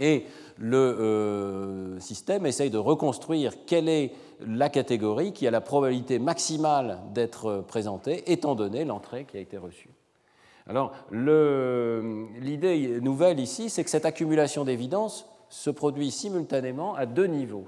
[0.00, 0.24] Et
[0.58, 4.12] le euh, système essaye de reconstruire quelle est
[4.46, 9.56] la catégorie qui a la probabilité maximale d'être présentée, étant donné l'entrée qui a été
[9.56, 9.90] reçue.
[10.68, 17.66] Alors, l'idée nouvelle ici, c'est que cette accumulation d'évidence se produit simultanément à deux niveaux.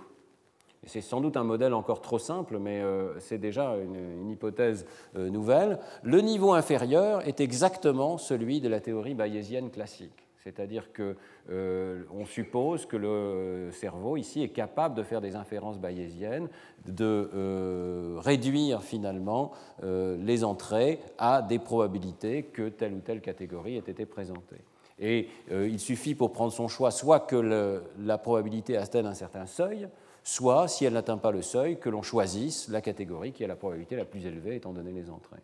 [0.87, 5.31] C'est sans doute un modèle encore trop simple, mais euh, c'est déjà une, hypothèse euh,
[5.31, 5.79] nouvelle.
[6.03, 10.24] Le niveau inférieur est exactement celui de la théorie bayésienne classique.
[10.45, 11.15] C'est-à-dire qu'on
[11.49, 16.49] euh, suppose que le cerveau ici est capable de faire des inférences bayésiennes,
[16.87, 19.53] de euh, réduire finalement
[19.83, 24.61] euh, les entrées à des probabilités que telle ou telle catégorie ait été présentée.
[25.01, 29.89] Et il suffit pour prendre son choix soit que la probabilité atteigne un certain seuil,
[30.23, 33.57] soit, si elle n'atteint pas le seuil, que l'on choisisse la catégorie qui a la
[33.57, 35.43] probabilité la plus élevée étant donné les entrées.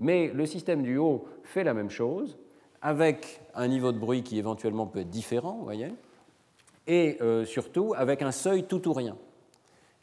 [0.00, 2.38] Mais le système du haut fait la même chose,
[2.82, 5.92] avec un niveau de bruit qui éventuellement peut être différent, vous voyez,
[6.86, 9.16] et euh, surtout avec un seuil tout ou rien.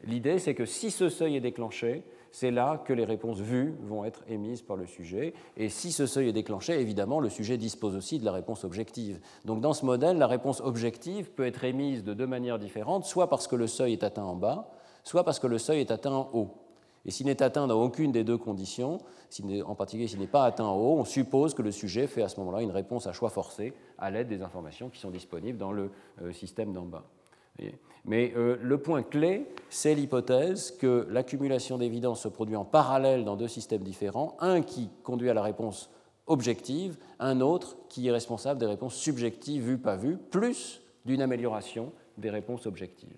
[0.03, 4.03] L'idée, c'est que si ce seuil est déclenché, c'est là que les réponses vues vont
[4.03, 5.33] être émises par le sujet.
[5.55, 9.21] Et si ce seuil est déclenché, évidemment, le sujet dispose aussi de la réponse objective.
[9.45, 13.29] Donc dans ce modèle, la réponse objective peut être émise de deux manières différentes, soit
[13.29, 14.69] parce que le seuil est atteint en bas,
[15.05, 16.49] soit parce que le seuil est atteint en haut.
[17.05, 18.99] Et s'il n'est atteint dans aucune des deux conditions,
[19.65, 22.29] en particulier s'il n'est pas atteint en haut, on suppose que le sujet fait à
[22.29, 25.71] ce moment-là une réponse à choix forcé à l'aide des informations qui sont disponibles dans
[25.71, 25.91] le
[26.21, 27.05] euh, système d'en bas.
[28.03, 33.35] Mais euh, le point clé, c'est l'hypothèse que l'accumulation d'évidence se produit en parallèle dans
[33.35, 35.89] deux systèmes différents, un qui conduit à la réponse
[36.27, 41.91] objective, un autre qui est responsable des réponses subjectives vues pas vues, plus d'une amélioration
[42.17, 43.15] des réponses objectives.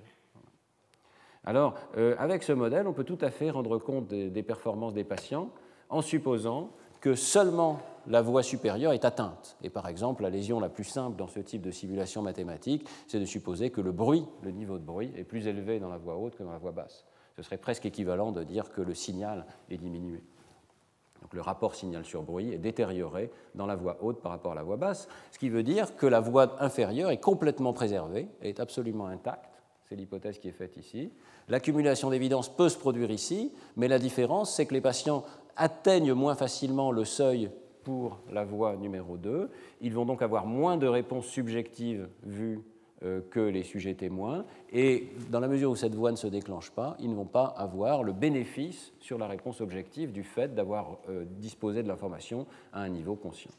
[1.48, 5.06] Alors, euh, avec ce modèle, on peut tout à fait rendre compte des, performances des
[5.06, 5.50] patients
[5.88, 9.56] en supposant que seulement la voie supérieure est atteinte.
[9.64, 13.22] Et par exemple, la lésion la plus simple dans ce type de simulation mathématique, c'est
[13.22, 16.18] de supposer que le bruit, le niveau de bruit, est plus élevé dans la voie
[16.18, 17.06] haute que dans la voie basse.
[17.38, 20.22] Ce serait presque équivalent de dire que le signal est diminué.
[21.22, 24.56] Donc le rapport signal sur bruit est détérioré dans la voie haute par rapport à
[24.56, 28.60] la voie basse, ce qui veut dire que la voie inférieure est complètement préservée, est
[28.60, 29.57] absolument intacte.
[29.90, 31.12] C'est l'hypothèse qui est faite ici.
[31.48, 35.24] L'accumulation d'évidence peut se produire ici, mais la différence, c'est que les patients
[35.56, 37.50] atteignent moins facilement le seuil
[37.84, 39.50] pour la voie numéro 2.
[39.80, 42.60] Ils vont donc avoir moins de réponses subjectives vues
[43.04, 44.44] euh, que les sujets témoins.
[44.74, 47.46] Et dans la mesure où cette voie ne se déclenche pas, ils ne vont pas
[47.46, 52.82] avoir le bénéfice sur la réponse objective du fait d'avoir euh, disposé de l'information à
[52.82, 53.52] un niveau conscient.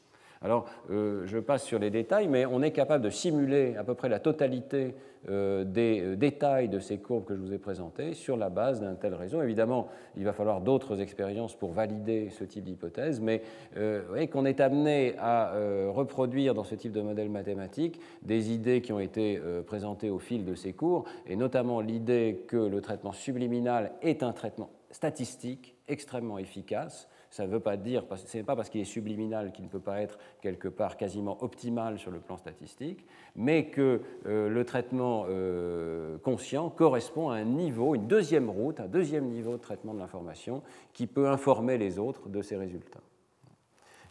[0.42, 3.94] Alors, euh, je passe sur les détails, mais on est capable de simuler à peu
[3.94, 4.94] près la totalité
[5.26, 8.94] des euh, détails de ces courbes que je vous ai présentées sur la base d'un
[8.94, 9.42] tel réseau.
[9.42, 13.42] Évidemment, il va falloir d'autres expériences pour valider ce type d'hypothèse, mais
[13.76, 15.52] vous voyez qu'on est amené à
[15.88, 20.44] reproduire dans ce type de modèle mathématique des idées qui ont été présentées au fil
[20.44, 26.38] de ces cours, et notamment l'idée que le traitement subliminal est un traitement statistique extrêmement
[26.38, 29.70] efficace ça ne veut pas dire, ce n'est pas parce qu'il est subliminal qu'il ne
[29.70, 33.04] peut pas être quelque part quasiment optimal sur le plan statistique,
[33.36, 38.86] mais que euh, le traitement euh, conscient correspond à un niveau, une deuxième route, un
[38.86, 40.62] deuxième niveau de traitement de l'information
[40.92, 43.00] qui peut informer les autres de ces résultats.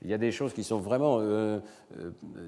[0.04, 1.60] Il y a des choses qui sont vraiment euh,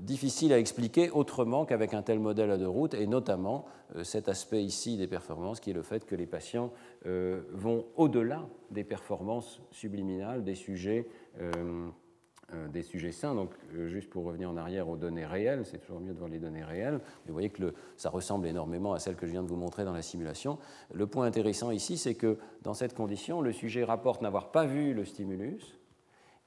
[0.01, 3.65] difficiles à expliquer autrement qu'avec un tel modèle à deux routes, et notamment
[4.03, 6.71] cet aspect ici des performances, qui est le fait que les patients
[7.05, 11.07] vont au-delà des performances subliminales des sujets,
[12.73, 13.35] des sujets sains.
[13.35, 13.51] Donc,
[13.87, 16.63] juste pour revenir en arrière aux données réelles, c'est toujours mieux de voir les données
[16.63, 16.99] réelles.
[17.25, 19.93] Vous voyez que ça ressemble énormément à celle que je viens de vous montrer dans
[19.93, 20.57] la simulation.
[20.93, 24.93] Le point intéressant ici, c'est que dans cette condition, le sujet rapporte n'avoir pas vu
[24.93, 25.79] le stimulus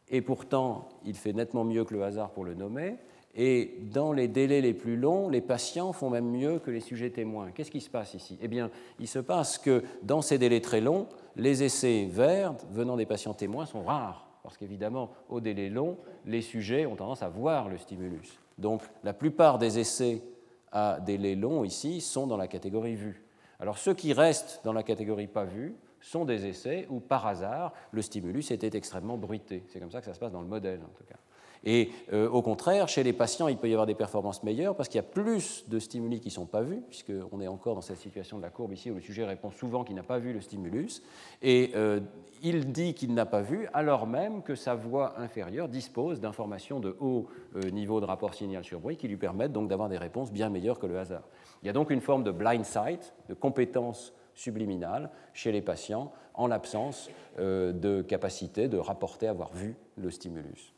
[0.09, 2.99] et pourtant il fait nettement mieux que le hasard pour le nommer.
[3.35, 7.11] Et dans les délais les plus longs, les patients font même mieux que les sujets
[7.11, 7.51] témoins.
[7.51, 8.39] Qu'est-ce qui se passe ici?
[8.43, 12.97] Eh bien, il se passe que dans ces délais très longs, les essais verts venant
[12.97, 17.31] des patients témoins sont rares, parce qu'évidemment, au délai long, les sujets ont tendance à
[17.31, 18.39] voir le stimulus.
[18.59, 20.23] Donc, la plupart des essais
[20.71, 23.25] à délai long ici sont dans la catégorie vue.
[23.61, 27.73] Alors, ceux qui restent dans la catégorie pas vue sont des essais où, par hasard,
[27.93, 29.65] le stimulus était extrêmement bruité.
[29.69, 31.17] C'est comme ça que ça se passe dans le modèle, en tout cas.
[31.65, 34.89] Et euh, au contraire, chez les patients, il peut y avoir des performances meilleures parce
[34.89, 37.81] qu'il y a plus de stimuli qui ne sont pas vus, puisqu'on est encore dans
[37.81, 40.33] cette situation de la courbe ici où le sujet répond souvent qu'il n'a pas vu
[40.33, 41.03] le stimulus.
[41.41, 42.01] Et euh,
[42.43, 46.97] il dit qu'il n'a pas vu, alors même que sa voix inférieure dispose d'informations de
[47.01, 50.33] haut euh, niveau de rapport signal sur bruit qui lui permettent donc d'avoir des réponses
[50.33, 51.29] bien meilleures que le hasard.
[51.63, 56.11] Il y a donc une forme de blind sight, de compétence subliminale chez les patients
[56.35, 60.73] en l'absence de capacité de rapporter avoir vu le stimulus.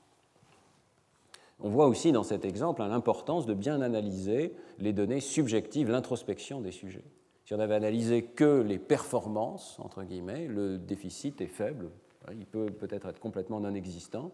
[1.64, 6.60] On voit aussi dans cet exemple hein, l'importance de bien analyser les données subjectives, l'introspection
[6.60, 7.06] des sujets.
[7.46, 11.88] Si on avait analysé que les performances, entre guillemets, le déficit est faible,
[12.32, 14.30] il peut peut-être être complètement non existant.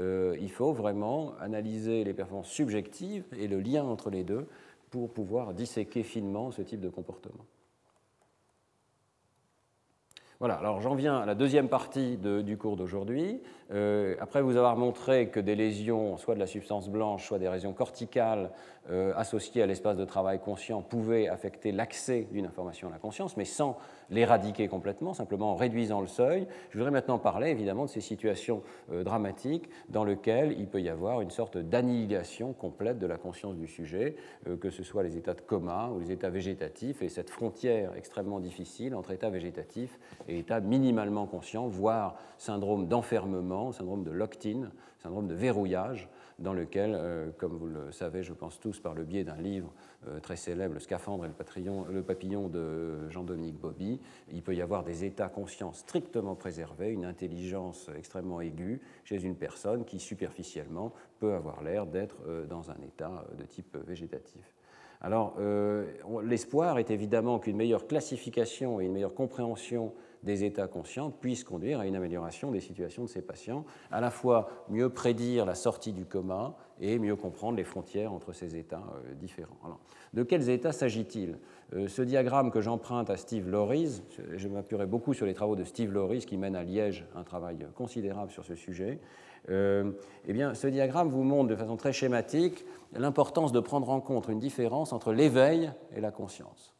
[0.00, 4.48] Euh, il faut vraiment analyser les performances subjectives et le lien entre les deux
[4.90, 7.46] pour pouvoir disséquer finement ce type de comportement.
[10.42, 13.40] Voilà, alors j'en viens à la deuxième partie du cours d'aujourd'hui.
[13.70, 17.48] Euh, après vous avoir montré que des lésions, soit de la substance blanche, soit des
[17.48, 18.50] régions corticales
[18.90, 23.36] euh, associées à l'espace de travail conscient, pouvaient affecter l'accès d'une information à la conscience,
[23.36, 23.78] mais sans
[24.10, 26.48] l'éradiquer complètement, simplement en réduisant le seuil.
[26.70, 30.88] Je voudrais maintenant parler évidemment de ces situations euh, dramatiques dans lesquelles il peut y
[30.88, 34.16] avoir une sorte d'annihilation complète de la conscience du sujet,
[34.60, 38.40] que ce soit les états de coma ou les états végétatifs, et cette frontière extrêmement
[38.40, 44.70] difficile entre état végétatif et état minimalement conscient, voire syndrome d'enfermement, syndrome de locked-in,
[45.02, 49.04] syndrome de verrouillage, dans lequel, euh, comme vous le savez, je pense tous, par le
[49.04, 49.72] biais d'un livre
[50.08, 54.00] euh, très célèbre, Le scaphandre et le, le papillon de Jean-Dominique Bobby,
[54.32, 59.36] il peut y avoir des états conscients strictement préservés, une intelligence extrêmement aiguë chez une
[59.36, 64.54] personne qui, superficiellement, peut avoir l'air d'être euh, dans un état de type végétatif.
[65.04, 65.36] Alors,
[66.22, 69.92] l'espoir est évidemment qu'une meilleure classification et une meilleure compréhension
[70.22, 74.10] des états conscients puissent conduire à une amélioration des situations de ces patients, à la
[74.10, 78.82] fois mieux prédire la sortie du coma et mieux comprendre les frontières entre ces états
[79.06, 79.56] euh, différents.
[80.12, 81.38] de quels états s'agit-il?
[81.74, 84.02] Euh, Ce diagramme que j'emprunte à Steve Loris,
[84.36, 87.66] je m'appuierai beaucoup sur les travaux de Steve Loris qui mène à Liège un travail
[87.74, 88.98] considérable sur ce sujet.
[89.48, 89.92] Euh,
[90.26, 94.28] eh bien, ce diagramme vous montre de façon très schématique l'importance de prendre en compte
[94.28, 96.74] une différence entre l'éveil et la conscience.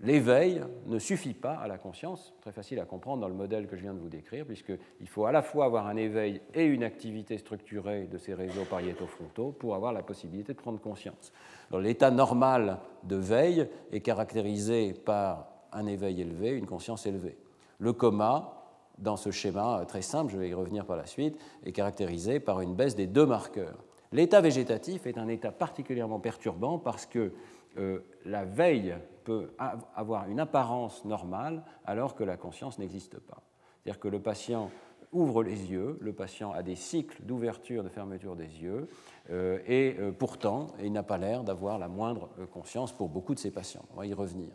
[0.00, 3.76] L'éveil ne suffit pas à la conscience, très facile à comprendre dans le modèle que
[3.76, 6.84] je viens de vous décrire, puisqu'il faut à la fois avoir un éveil et une
[6.84, 11.32] activité structurée de ces réseaux pariétofrontaux pour avoir la possibilité de prendre conscience.
[11.72, 17.36] L'état normal de veille est caractérisé par un éveil élevé, une conscience élevée.
[17.78, 18.54] Le coma,
[18.98, 22.60] dans ce schéma très simple, je vais y revenir par la suite, est caractérisé par
[22.60, 23.84] une baisse des deux marqueurs.
[24.12, 27.32] L'état végétatif est un état particulièrement perturbant parce que
[27.76, 28.96] euh, la veille
[29.28, 29.50] peut
[29.94, 33.42] avoir une apparence normale alors que la conscience n'existe pas.
[33.84, 34.70] C'est-à-dire que le patient
[35.12, 38.88] ouvre les yeux, le patient a des cycles d'ouverture, de fermeture des yeux,
[39.28, 43.38] euh, et euh, pourtant, il n'a pas l'air d'avoir la moindre conscience pour beaucoup de
[43.38, 43.84] ces patients.
[43.92, 44.48] On va y revenir.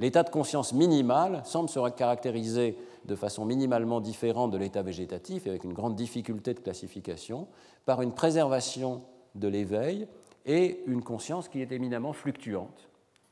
[0.00, 5.62] L'état de conscience minimal semble se caractériser de façon minimalement différente de l'état végétatif, avec
[5.62, 7.46] une grande difficulté de classification,
[7.86, 9.02] par une préservation
[9.36, 10.08] de l'éveil
[10.44, 12.87] et une conscience qui est éminemment fluctuante,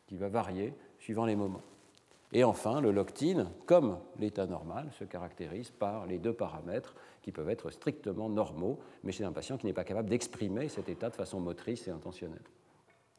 [0.06, 1.62] qui va varier suivant les moments.
[2.32, 7.48] Et enfin, le loctine, comme l'état normal, se caractérise par les deux paramètres qui peuvent
[7.48, 11.14] être strictement normaux, mais chez un patient qui n'est pas capable d'exprimer cet état de
[11.14, 12.42] façon motrice et intentionnelle.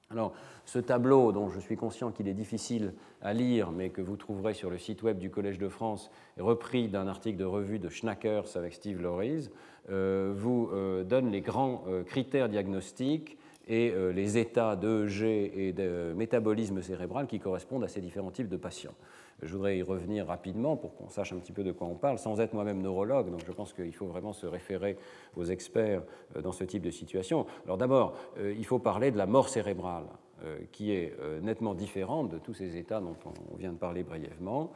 [0.09, 0.33] Alors,
[0.65, 4.53] ce tableau, dont je suis conscient qu'il est difficile à lire, mais que vous trouverez
[4.53, 8.55] sur le site web du Collège de France, repris d'un article de revue de Schnackers
[8.55, 9.51] avec Steve Loris,
[9.89, 13.37] euh, vous euh, donne les grands euh, critères diagnostiques
[13.67, 18.57] et les états d'EEG et de métabolisme cérébral qui correspondent à ces différents types de
[18.57, 18.95] patients.
[19.43, 22.17] Je voudrais y revenir rapidement pour qu'on sache un petit peu de quoi on parle,
[22.17, 24.97] sans être moi-même neurologue, donc je pense qu'il faut vraiment se référer
[25.35, 26.01] aux experts
[26.35, 27.45] euh, dans ce type de situation.
[27.65, 30.05] Alors d'abord, euh, il faut parler de la mort cérébrale
[30.43, 33.15] euh, qui est nettement différente de tous ces états dont
[33.51, 34.71] on vient de parler brièvement,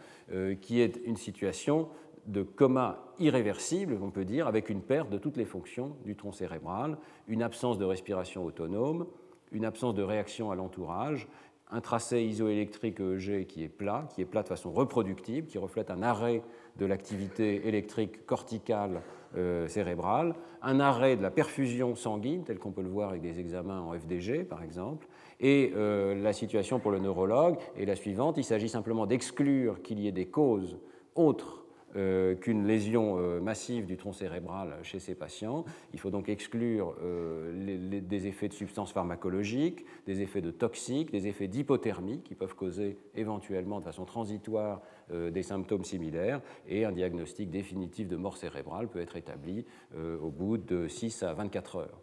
[0.62, 1.90] qui est une situation
[2.28, 6.32] de coma irréversible, on peut dire, avec une perte de toutes les fonctions du tronc
[6.32, 6.98] cérébral,
[7.28, 9.08] une absence de respiration autonome,
[9.52, 11.28] une absence de réaction à l'entourage,
[11.72, 15.90] un tracé isoélectrique EEG qui est plat, qui est plat de façon reproductible, qui reflète
[15.90, 16.42] un arrêt
[16.78, 19.02] de l'activité électrique corticale
[19.38, 23.40] euh, cérébrale, un arrêt de la perfusion sanguine, tel qu'on peut le voir avec des
[23.40, 25.08] examens en FDG par exemple,
[25.40, 30.00] et euh, la situation pour le neurologue est la suivante, il s'agit simplement d'exclure qu'il
[30.00, 30.78] y ait des causes
[31.16, 31.61] autres
[31.98, 35.66] euh, qu'une lésion euh, massive du tronc cérébral chez ces patients.
[35.92, 41.28] Il faut donc exclure euh, des effets de substances pharmacologiques, des effets de toxiques, des
[41.28, 47.50] effets d'hypothermie qui peuvent causer éventuellement de façon transitoire des symptômes similaires et un diagnostic
[47.50, 49.66] définitif de mort cérébrale peut être établi
[49.98, 52.02] au bout de 6 à 24 heures.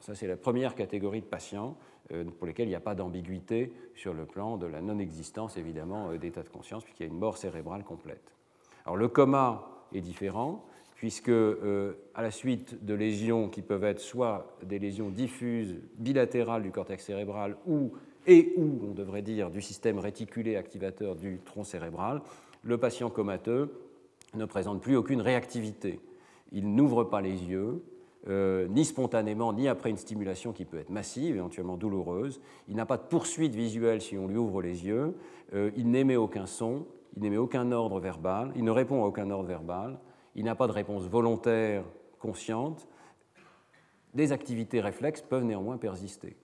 [0.00, 1.76] ça, c'est la première catégorie de patients
[2.38, 6.42] pour lesquels il n'y a pas d'ambiguïté sur le plan de la non-existence, évidemment, d'état
[6.42, 8.37] de conscience, puisqu'il y a une mort cérébrale complète.
[8.88, 10.64] Alors le coma est différent,
[10.94, 16.62] puisque euh, à la suite de lésions qui peuvent être soit des lésions diffuses bilatérales
[16.62, 17.92] du cortex cérébral ou
[18.26, 22.22] et ou on devrait dire du système réticulé activateur du tronc cérébral,
[22.62, 23.78] le patient comateux
[24.32, 26.00] ne présente plus aucune réactivité.
[26.52, 27.82] Il n'ouvre pas les yeux,
[28.30, 32.40] euh, ni spontanément, ni après une stimulation qui peut être massive, éventuellement douloureuse.
[32.68, 35.14] Il n'a pas de poursuite visuelle si on lui ouvre les yeux.
[35.52, 36.86] Euh, il n'émet aucun son
[37.16, 39.98] il n'émet aucun ordre verbal, il ne répond à aucun ordre verbal,
[40.34, 41.84] il n'a pas de réponse volontaire,
[42.18, 42.88] consciente.
[44.14, 46.36] Des activités réflexes peuvent néanmoins persister.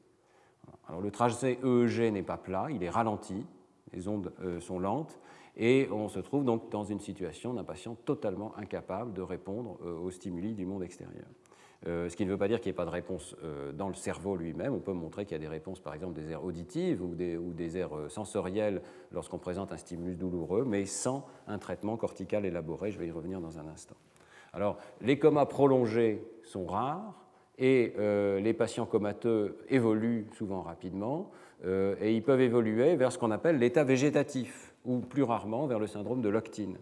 [0.88, 3.46] Alors le tracé EEG n'est pas plat, il est ralenti,
[3.92, 5.18] les ondes euh, sont lentes,
[5.56, 9.98] et on se trouve donc dans une situation d'un patient totalement incapable de répondre euh,
[9.98, 11.26] aux stimuli du monde extérieur.
[11.86, 13.88] Euh, ce qui ne veut pas dire qu'il n'y ait pas de réponse euh, dans
[13.88, 14.72] le cerveau lui-même.
[14.72, 17.76] On peut montrer qu'il y a des réponses, par exemple, des aires auditives ou des,
[17.76, 18.80] aires euh, sensorielles
[19.12, 22.90] lorsqu'on présente un stimulus douloureux, mais sans un traitement cortical élaboré.
[22.90, 23.96] Je vais y revenir dans un instant.
[24.54, 27.20] Alors, les comas prolongés sont rares
[27.58, 31.30] et les patients comateux évoluent souvent rapidement
[31.64, 35.86] et ils peuvent évoluer vers ce qu'on appelle l'état végétatif ou plus rarement vers le
[35.86, 36.78] syndrome de Loctine.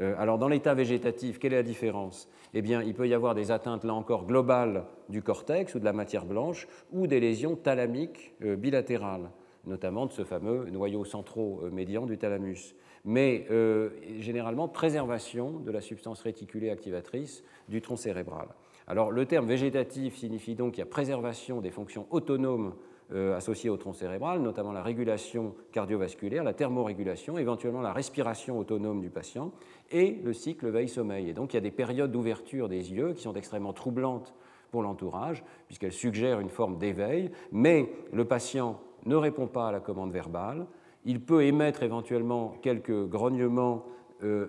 [0.00, 2.28] Alors, dans l'état végétatif, quelle est la différence?
[2.54, 5.84] Eh bien, il peut y avoir des atteintes, là encore, globales du cortex ou de
[5.84, 9.30] la matière blanche, ou des lésions thalamiques euh, bilatérales,
[9.66, 12.74] notamment de ce fameux noyau centro-médian du thalamus.
[13.04, 18.48] Mais euh, généralement, préservation de la substance réticulée activatrice du tronc cérébral.
[18.86, 22.91] Alors, le terme végétatif signifie donc qu'il y a préservation des fonctions autonomes euh,
[23.36, 29.10] associées au tronc cérébral, notamment la régulation cardiovasculaire, la thermorégulation, éventuellement la respiration autonome du
[29.10, 29.52] patient
[29.90, 31.28] et le cycle veille-sommeil.
[31.28, 34.34] Et donc il y a des périodes d'ouverture des yeux qui sont extrêmement troublantes
[34.70, 39.80] pour l'entourage, puisqu'elles suggèrent une forme d'éveil, mais le patient ne répond pas à la
[39.80, 40.66] commande verbale,
[41.04, 44.01] il peut émettre éventuellement quelques grognements euh,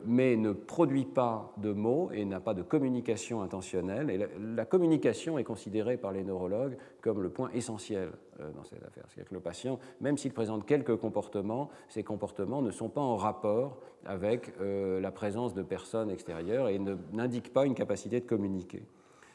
[0.05, 4.29] mais ne produit pas de mots et n'a pas de communication intentionnelle.
[4.55, 9.03] La, communication est considérée par les neurologues comme le point essentiel euh, dans cette affaire.
[9.07, 13.15] C'est-à-dire que le patient, même s'il présente quelques comportements, ces comportements ne sont pas en
[13.15, 16.79] rapport avec euh, la présence de personnes extérieures et
[17.11, 18.83] n'indiquent pas une capacité de communiquer.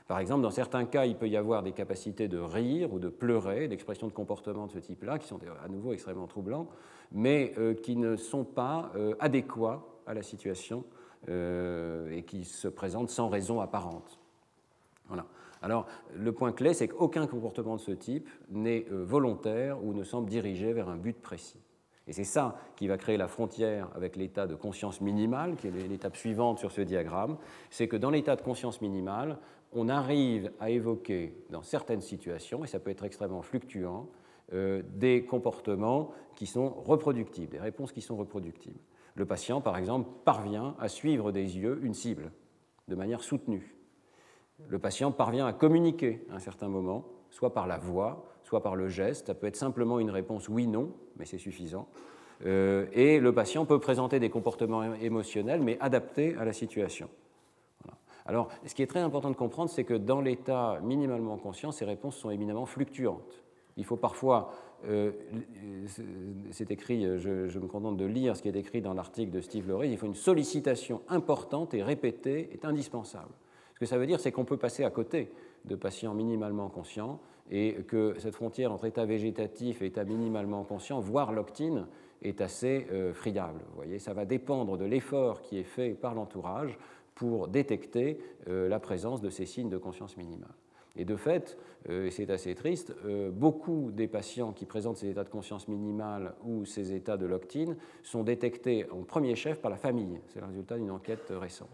[0.07, 3.09] Par exemple, dans certains cas, il peut y avoir des capacités de rire ou de
[3.09, 6.69] pleurer, d'expressions de comportement de ce type-là, qui sont à nouveau extrêmement troublants,
[7.13, 10.85] mais qui ne sont pas adéquats à la situation
[11.29, 14.19] euh, et qui se présente sans raison apparente.
[15.09, 15.27] Voilà.
[15.63, 20.05] Alors, le point clé, c'est qu'aucun comportement de ce type n'est euh, volontaire ou ne
[20.05, 21.61] semble dirigé vers un but précis.
[22.07, 25.71] Et c'est ça qui va créer la frontière avec l'état de conscience minimale, qui est
[25.71, 27.37] l'étape suivante sur ce diagramme.
[27.69, 29.39] C'est que dans l'état de conscience minimale,
[29.73, 34.09] on arrive à évoquer dans certaines situations, et ça peut être extrêmement fluctuant,
[34.55, 38.81] euh, des comportements qui sont reproductibles, des réponses qui sont reproductibles.
[39.19, 42.31] Le patient, par exemple, parvient à suivre des yeux une cible
[42.87, 43.75] de manière soutenue.
[44.69, 48.77] Le patient parvient à communiquer à un certain moment, soit par la voix, soit par
[48.77, 49.27] le geste.
[49.27, 51.89] Ça peut être simplement une réponse oui-non, mais c'est suffisant.
[52.47, 57.11] Euh, et le patient peut présenter des comportements émotionnels, mais adaptés à la situation.
[58.25, 61.85] Alors, ce qui est très important de comprendre, c'est que dans l'état minimalement conscient, ces
[61.85, 63.43] réponses sont éminemment fluctuantes.
[63.77, 64.53] Il faut parfois
[64.87, 65.11] euh,
[66.51, 69.69] c'est écrit, je, me contente de lire ce qui est écrit dans l'article de Steve
[69.69, 73.33] Lorry, il faut une sollicitation importante et répétée est indispensable.
[73.75, 75.31] Ce que ça veut dire, c'est qu'on peut passer à côté
[75.65, 77.21] de patients minimalement conscients
[77.51, 81.87] et que cette frontière entre état végétatif et état minimalement conscient, voire l'octine,
[82.23, 83.61] est assez euh, friable.
[83.71, 86.79] Vous voyez, ça va dépendre de l'effort qui est fait par l'entourage
[87.15, 90.55] pour détecter euh, la présence de ces signes de conscience minimale.
[90.99, 91.57] Et de fait,
[91.89, 95.69] euh, et c'est assez triste, euh, beaucoup des patients qui présentent ces états de conscience
[95.69, 100.19] minimale ou ces états de loctine sont détectés en premier chef par la famille.
[100.27, 101.69] C'est le résultat d'une enquête récente.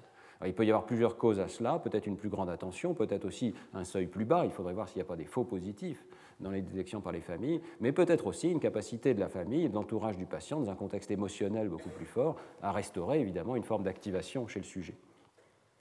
[0.44, 3.54] il peut y avoir plusieurs causes à cela, peut-être une plus grande attention, peut-être aussi
[3.72, 6.04] un seuil plus bas, il faudrait voir s'il n'y a pas des faux positifs
[6.40, 9.74] dans les détections par les familles, mais peut-être aussi une capacité de la famille, de
[9.74, 13.84] l'entourage du patient, dans un contexte émotionnel beaucoup plus fort, à restaurer évidemment une forme
[13.84, 14.96] d'activation chez le sujet.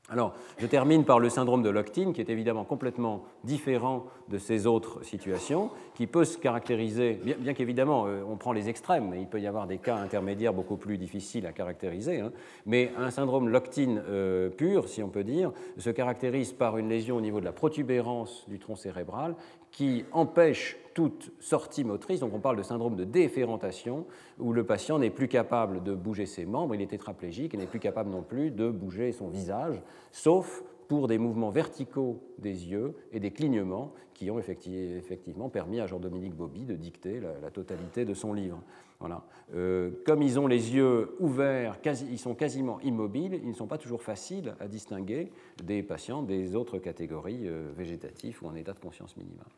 [0.10, 4.68] Alors, je termine par le syndrome de Lockton, qui est évidemment complètement différent de ces
[4.68, 9.28] autres situations, qui peut se caractériser, bien, qu'évidemment euh, on prend les extrêmes, mais il
[9.28, 12.34] peut y avoir des cas intermédiaires beaucoup plus difficiles à caractériser, hein.
[12.66, 17.16] mais un syndrome Lockton euh, pur, si on peut dire, se caractérise par une lésion
[17.16, 19.36] au niveau de la protubérance du tronc cérébral
[19.72, 22.20] qui empêche toute sortie motrice.
[22.20, 24.06] Donc on parle de syndrome de déférentation,
[24.40, 27.66] où le patient n'est plus capable de bouger ses membres, il est tétraplégique et n'est
[27.66, 29.82] plus capable non plus de bouger son visage,
[30.12, 35.88] sauf pour des mouvements verticaux des yeux et des clignements qui ont effectivement permis à
[35.88, 38.62] Jean-Dominique Bobby de dicter la, totalité de son livre.
[39.00, 39.24] Voilà.
[39.56, 41.78] Euh, comme ils ont les yeux ouverts,
[42.10, 45.32] ils sont quasiment immobiles, ils ne sont pas toujours faciles à distinguer
[45.64, 49.50] des patients des autres catégories euh, végétatives ou en état de conscience minimale.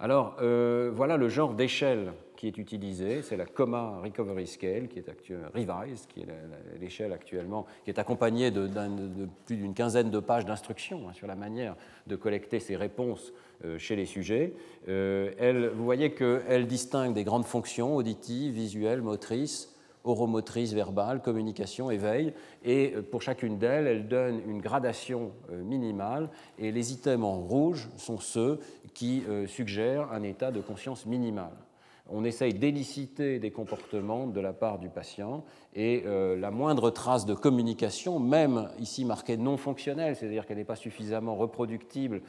[0.00, 3.20] Alors, euh, voilà le genre d'échelle qui est utilisé.
[3.22, 6.28] C'est la Coma Recovery Scale, qui est actuellement Revise, qui est
[6.80, 8.68] l'échelle actuellement, qui est accompagnée de,
[9.44, 11.74] plus d'une quinzaine de pages d'instructions hein, sur la manière
[12.06, 13.32] de collecter ces réponses
[13.64, 14.54] euh, chez les sujets.
[14.88, 19.74] Euh, elle, vous voyez qu'elle distingue des grandes fonctions auditives, visuelles, motrices,
[20.08, 22.32] oromotrice, verbale, communication, éveil.
[22.64, 26.30] Et euh, pour chacune d'elles, elle donne une gradation euh, minimale.
[26.58, 28.60] Et les items en rouge sont ceux
[28.94, 31.52] qui euh, suggèrent un état de conscience minimale
[32.10, 35.44] on essaye d'éliciter des comportements de la part du patient
[35.74, 40.74] et la moindre trace de communication, même ici marquée non fonctionnelle, c'est-à-dire qu'elle n'est pas
[40.74, 42.22] suffisamment reproductible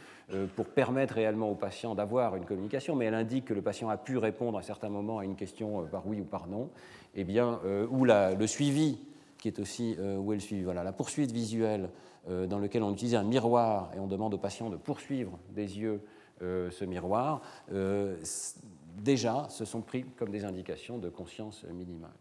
[0.55, 3.97] pour permettre réellement au patient d'avoir une communication, mais elle indique que le patient a
[3.97, 6.69] pu répondre à certains moments à une question par oui ou par non,
[7.15, 8.99] eh bien, euh, ou le suivi,
[9.37, 10.63] qui est aussi euh, où est le suivi.
[10.63, 11.89] Voilà, la poursuite visuelle,
[12.29, 15.79] euh, dans laquelle on utilise un miroir et on demande au patient de poursuivre des
[15.79, 16.01] yeux
[16.41, 17.41] ce miroir,
[19.01, 22.11] déjà, ce sont pris comme des indications de conscience minimale.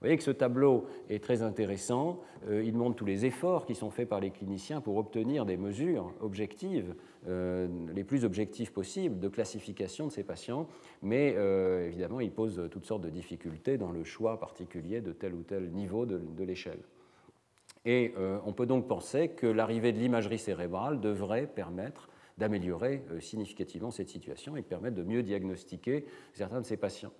[0.00, 2.20] Vous voyez que ce tableau est très intéressant.
[2.48, 5.56] Euh, il montre tous les efforts qui sont faits par les cliniciens pour obtenir des
[5.56, 6.94] mesures objectives,
[7.26, 10.68] euh, les plus objectives possibles, de classification de ces patients.
[11.02, 15.34] Mais euh, évidemment, il pose toutes sortes de difficultés dans le choix particulier de tel
[15.34, 16.80] ou tel niveau de l'échelle.
[17.84, 18.12] Et
[18.44, 22.08] on peut donc penser que l'arrivée de l'imagerie cérébrale devrait permettre
[22.38, 27.12] d'améliorer significativement cette situation et permettre de mieux diagnostiquer certains de ces patients.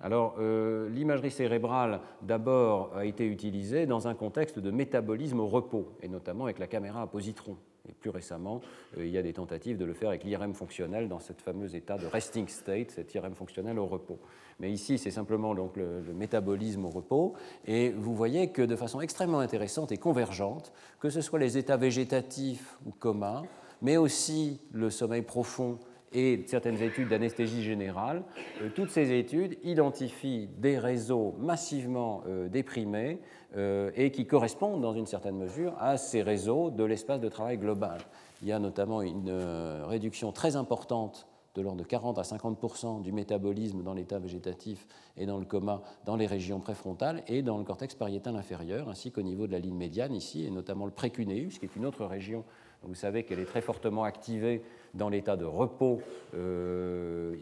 [0.00, 5.88] Alors, euh, l'imagerie cérébrale, d'abord, a été utilisée dans un contexte de métabolisme au repos,
[6.02, 7.56] et notamment avec la caméra à positron.
[7.88, 8.60] Et plus récemment,
[8.96, 11.96] il y a des tentatives de le faire avec l'IRM fonctionnel dans cet fameux état
[11.96, 14.18] de resting state, cet IRM fonctionnel au repos.
[14.60, 17.34] Mais ici, c'est simplement donc le, métabolisme au repos.
[17.66, 21.76] Et vous voyez que de façon extrêmement intéressante et convergente, que ce soit les états
[21.76, 23.42] végétatifs ou coma,
[23.82, 25.78] mais aussi le sommeil profond
[26.12, 28.22] et certaines études d'anesthésie générale,
[28.62, 33.20] euh, toutes ces études identifient des réseaux massivement euh, déprimés
[33.56, 37.58] euh, et qui correspondent dans une certaine mesure à ces réseaux de l'espace de travail
[37.58, 37.98] global.
[38.42, 39.32] Il y a notamment une
[39.86, 41.26] réduction très importante
[41.56, 45.82] de l'ordre de 40 à 50% du métabolisme dans l'état végétatif et dans le coma
[46.04, 49.58] dans les régions préfrontales et dans le cortex pariétal inférieur, ainsi qu'au niveau de la
[49.58, 52.44] ligne médiane ici, et notamment le précuneus, qui est une autre région
[52.82, 54.62] vous savez qu'elle est très fortement activée
[54.94, 56.00] dans l'état de repos,
[56.34, 57.34] euh,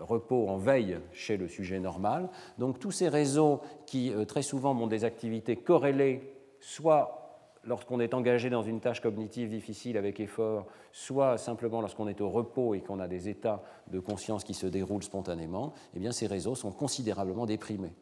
[0.00, 2.28] repos en veille chez le sujet normal.
[2.58, 7.26] Donc tous ces réseaux qui euh, très souvent ont des activités corrélées, soit
[7.64, 12.30] lorsqu'on est engagé dans une tâche cognitive difficile avec effort, soit simplement lorsqu'on est au
[12.30, 16.26] repos et qu'on a des états de conscience qui se déroulent spontanément, eh bien ces
[16.26, 17.94] réseaux sont considérablement déprimés.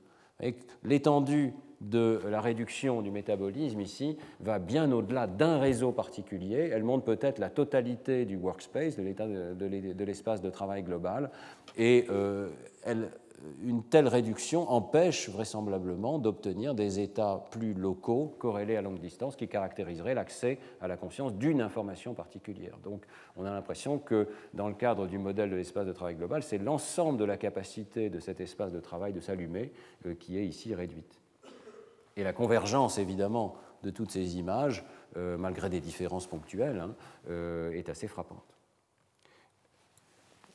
[0.83, 6.71] L'étendue de la réduction du métabolisme ici va bien au-delà d'un réseau particulier.
[6.73, 11.31] Elle montre peut-être la totalité du workspace, de l'état de l'espace de travail global,
[11.77, 12.49] et euh,
[13.63, 19.49] une telle réduction empêche vraisemblablement d'obtenir des états plus locaux corrélés à longue distance qui
[19.49, 22.79] caractériseraient l'accès à la conscience d'une information particulière.
[22.83, 23.05] Donc
[23.37, 26.59] on a l'impression que dans le cadre du modèle de l'espace de travail global, c'est
[26.59, 29.73] l'ensemble de la capacité de cet espace de travail de s'allumer
[30.07, 31.24] euh, qui est ici réduite.
[32.17, 34.85] Et la convergence évidemment de toutes ces images,
[35.17, 36.95] euh, malgré des différences ponctuelles, hein,
[37.31, 38.55] euh, est assez frappante.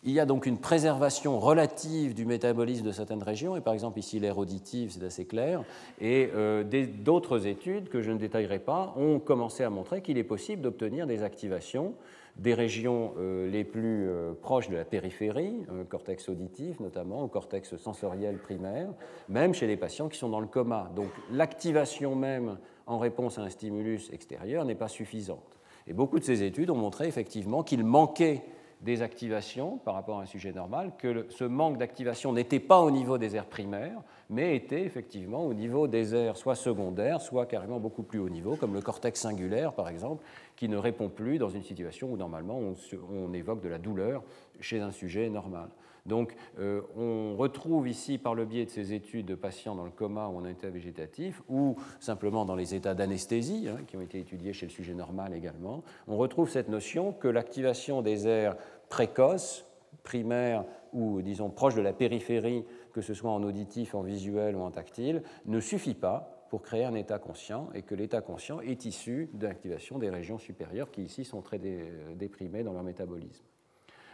[0.03, 3.99] Il y a donc une préservation relative du métabolisme de certaines régions, et par exemple
[3.99, 5.63] ici l'air auditive, c'est assez clair,
[5.99, 6.63] et euh,
[7.03, 11.05] d'autres études que je ne détaillerai pas ont commencé à montrer qu'il est possible d'obtenir
[11.05, 11.93] des activations
[12.39, 17.75] des régions euh, les plus euh, proches de la périphérie, cortex auditif notamment, au cortex
[17.75, 18.89] sensoriel primaire,
[19.27, 20.89] même chez les patients qui sont dans le coma.
[20.95, 25.59] Donc l'activation même en réponse à un stimulus extérieur n'est pas suffisante.
[25.87, 28.43] Et beaucoup de ces études ont montré effectivement qu'il manquait
[28.81, 32.91] des activations par rapport à un sujet normal, que ce manque d'activation n'était pas au
[32.91, 37.79] niveau des aires primaires, mais était effectivement au niveau des aires soit secondaires, soit carrément
[37.79, 40.23] beaucoup plus haut niveau, comme le cortex singulaire par exemple,
[40.59, 44.23] qui ne répond plus dans une situation où normalement on, évoque de la douleur
[44.59, 45.69] chez un sujet normal.
[46.05, 49.89] Donc euh, on retrouve ici, par le biais de ces études de patients dans le
[49.89, 54.19] coma ou en état végétatif, ou simplement dans les états d'anesthésie, hein, qui ont été
[54.19, 58.57] étudiés chez le sujet normal également, on retrouve cette notion que l'activation des aires
[58.89, 59.65] précoces,
[60.03, 64.61] primaires ou disons proches de la périphérie, que ce soit en auditif, en visuel ou
[64.61, 68.85] en tactile, ne suffit pas pour créer un état conscient et que l'état conscient est
[68.85, 73.43] issu de l'activation des régions supérieures qui ici sont très déprimées dans leur métabolisme.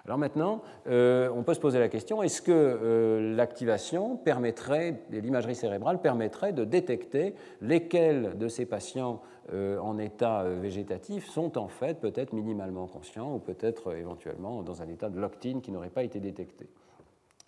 [0.05, 5.55] Alors maintenant, euh, on peut se poser la question, est-ce que euh, l'activation permettrait, l'imagerie
[5.55, 11.99] cérébrale permettrait de détecter lesquels de ces patients euh, en état végétatif sont en fait
[11.99, 16.19] peut-être minimalement conscients ou peut-être éventuellement dans un état de locked-in qui n'aurait pas été
[16.19, 16.67] détecté?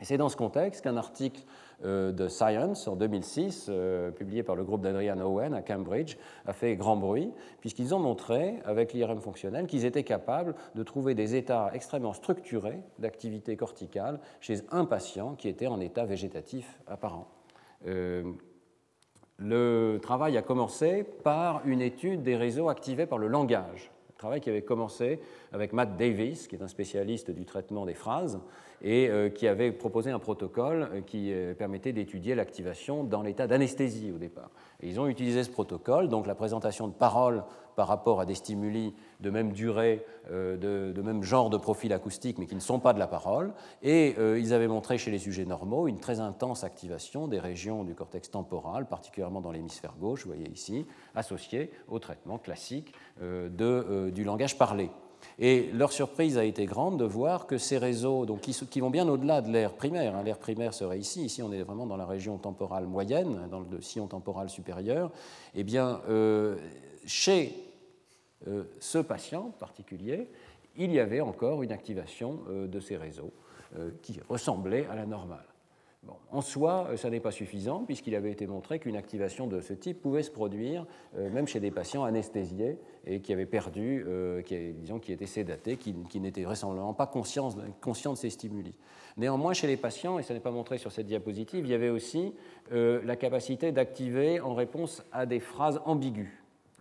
[0.06, 1.44] C'est dans ce contexte qu'un article
[1.84, 6.54] euh, de Science en 2006, euh, publié par le groupe d'Adrian Owen à Cambridge, a
[6.54, 11.36] fait grand bruit, puisqu'ils ont montré, avec l'IRM fonctionnel, qu'ils étaient capables de trouver des
[11.36, 17.28] états extrêmement structurés d'activité corticale chez un patient qui était en état végétatif apparent.
[17.88, 18.34] Euh,
[19.38, 24.50] le travail a commencé par une étude des réseaux activés par le langage travail qui
[24.50, 25.20] avait commencé
[25.54, 28.40] avec Matt Davis, qui est un spécialiste du traitement des phrases,
[28.82, 33.48] et euh, qui avait proposé un protocole euh, qui euh, permettait d'étudier l'activation dans l'état
[33.48, 34.52] d'anesthésie au départ.
[34.82, 37.44] Et ils ont utilisé ce protocole, donc la présentation de paroles
[37.76, 40.56] par rapport à des stimuli de même durée, de,
[40.92, 43.54] de, même genre de profil acoustique, mais qui ne sont pas de la parole.
[43.84, 47.94] Et ils avaient montré chez les sujets normaux une très intense activation des régions du
[47.94, 54.24] cortex temporal, particulièrement dans l'hémisphère gauche, vous voyez ici, associée au traitement classique de, du
[54.24, 54.90] langage parlé.
[55.40, 59.08] Et leur surprise a été grande de voir que ces réseaux, donc, qui, vont bien
[59.08, 62.08] au-delà de l'air primaire, hein, l'air primaire serait ici, ici on est vraiment dans la
[62.08, 65.12] région temporale moyenne, dans le sillon temporal supérieur,
[65.54, 66.58] eh bien, euh,
[67.06, 67.54] chez
[68.48, 70.28] euh, ce patient particulier,
[70.76, 73.32] il y avait encore une activation euh, de ces réseaux
[74.02, 75.44] qui ressemblait à la normale
[76.32, 79.74] en soi, euh, ça n'est pas suffisant, puisqu'il avait été montré qu'une activation de ce
[79.74, 80.86] type pouvait se produire
[81.18, 85.26] euh, même chez des patients anesthésiés et qui avaient perdu, euh, qui, disons, qui étaient
[85.26, 87.50] sédatés, qui, n'étaient vraisemblablement pas conscients,
[87.82, 88.74] conscients, de ces stimuli.
[89.16, 91.90] Néanmoins, chez les patients, et ça n'est pas montré sur cette diapositive, il y avait
[91.90, 92.34] aussi
[92.72, 96.28] la capacité d'activer en réponse à des phrases ambiguës.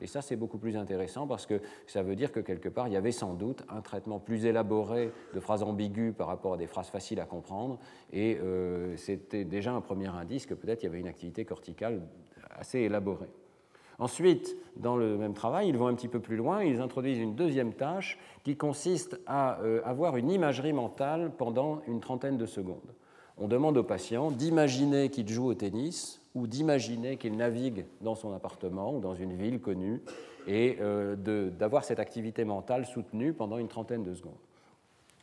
[0.03, 2.93] Et ça, c'est beaucoup plus intéressant parce que ça veut dire que quelque part, il
[2.93, 6.67] y avait sans doute un traitement plus élaboré de phrases ambiguës par rapport à des
[6.67, 7.79] phrases faciles à comprendre.
[8.13, 12.03] Et euh, c'était déjà un premier indice que peut-être il y avait une activité corticale
[12.51, 13.31] assez élaborée.
[13.99, 17.35] Ensuite, dans le même travail, ils vont un petit peu plus loin, ils introduisent une
[17.35, 22.95] deuxième tâche qui consiste à euh, avoir une imagerie mentale pendant une trentaine de secondes.
[23.39, 28.33] On demande au patient d'imaginer qu'il joue au tennis ou d'imaginer qu'il navigue dans son
[28.35, 30.03] appartement ou dans une ville connue
[30.47, 31.17] et euh,
[31.51, 34.35] d'avoir cette activité mentale soutenue pendant une trentaine de secondes.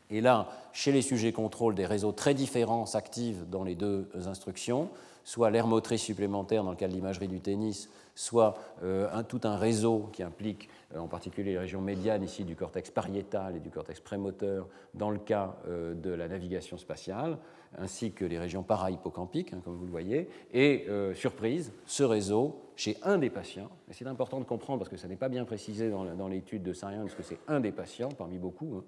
[0.09, 4.89] Et là, chez les sujets contrôle, des réseaux très différents s'activent dans les deux instructions,
[5.23, 9.55] soit l'air motrice supplémentaire dans le cas de l'imagerie du tennis, soit euh, tout un
[9.55, 13.69] réseau qui implique euh, en particulier les régions médianes ici du cortex pariétal et du
[13.69, 17.37] cortex prémoteur dans le cas de la navigation spatiale
[17.77, 20.29] ainsi que les régions para-hippocampiques, hein, comme vous le voyez.
[20.53, 24.89] Et euh, surprise, ce réseau, chez un des patients, et c'est important de comprendre parce
[24.89, 28.09] que ça n'est pas bien précisé dans, l'étude de Science que c'est un des patients
[28.09, 28.83] parmi beaucoup, hein,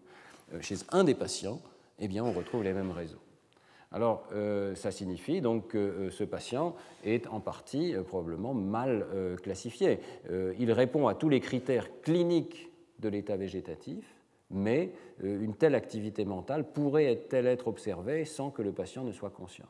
[0.53, 1.59] euh, chez un des patients,
[1.99, 3.21] eh bien, on retrouve les mêmes réseaux.
[3.91, 6.75] Alors, euh, ça signifie donc que ce patient
[7.05, 9.05] est en partie probablement mal
[9.41, 9.99] classifié.
[10.59, 12.69] il répond à tous les critères cliniques
[12.99, 14.14] de l'état végétatif,
[14.49, 14.91] mais
[15.23, 19.67] euh, une telle activité mentale pourrait-elle être observée sans que le patient ne soit conscient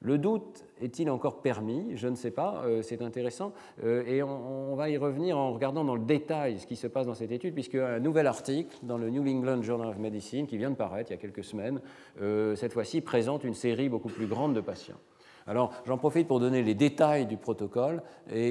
[0.00, 1.96] le doute est-il encore permis?
[1.96, 3.54] Je ne sais pas, euh, c'est intéressant.
[3.82, 7.06] Euh, et on, va y revenir en regardant dans le détail ce qui se passe
[7.06, 10.58] dans cette étude, puisque un nouvel article dans le New England Journal of Medicine, qui
[10.58, 11.80] vient de paraître il y a quelques semaines,
[12.20, 15.00] cette fois-ci présente une série beaucoup plus grande de patients.
[15.46, 18.02] Alors j'en profite pour donner les détails du protocole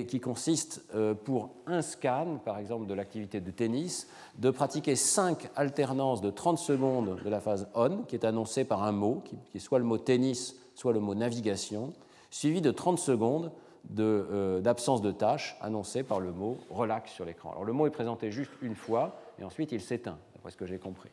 [0.08, 5.50] qui consiste euh, pour un scan, par exemple de l'activité de tennis, de pratiquer cinq
[5.56, 9.38] alternances de 30 secondes de la phase on, qui est annoncée par un mot, qui
[9.56, 11.94] est soit le mot tennis, soit le mot navigation,
[12.30, 13.52] suivi de 30 secondes
[14.00, 17.52] euh, d'absence de, tâche annoncée par le mot relax sur l'écran.
[17.52, 20.66] Alors le mot est présenté juste une fois et ensuite il s'éteint, d'après ce que
[20.66, 21.10] j'ai compris.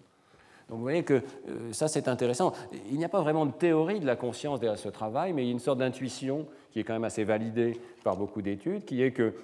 [0.70, 2.52] Donc vous voyez que euh, ça c'est intéressant.
[2.90, 5.46] Il n'y a pas vraiment de théorie de la conscience derrière ce travail, mais il
[5.46, 9.02] y a une sorte d'intuition qui est quand même assez validée par beaucoup d'études, qui
[9.02, 9.34] est que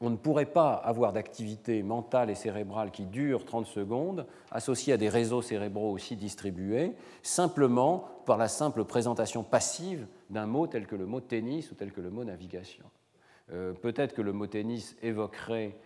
[0.00, 4.96] on ne pourrait pas avoir d'activité mentale et cérébrale qui dure 30 secondes, associée à
[4.96, 6.92] des réseaux cérébraux aussi distribués,
[7.22, 11.92] simplement par la simple présentation passive d'un mot tel que le mot tennis ou tel
[11.92, 12.84] que le mot navigation.
[13.52, 15.76] Euh, peut-être que le mot tennis évoquerait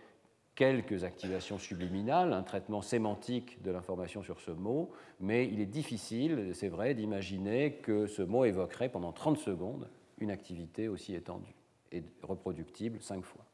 [0.55, 6.51] quelques activations subliminales, un traitement sémantique de l'information sur ce mot, mais il est difficile,
[6.53, 9.87] c'est vrai, d'imaginer que ce mot évoquerait pendant 30 secondes
[10.19, 11.55] une activité aussi étendue
[11.91, 13.45] et reproductible cinq fois.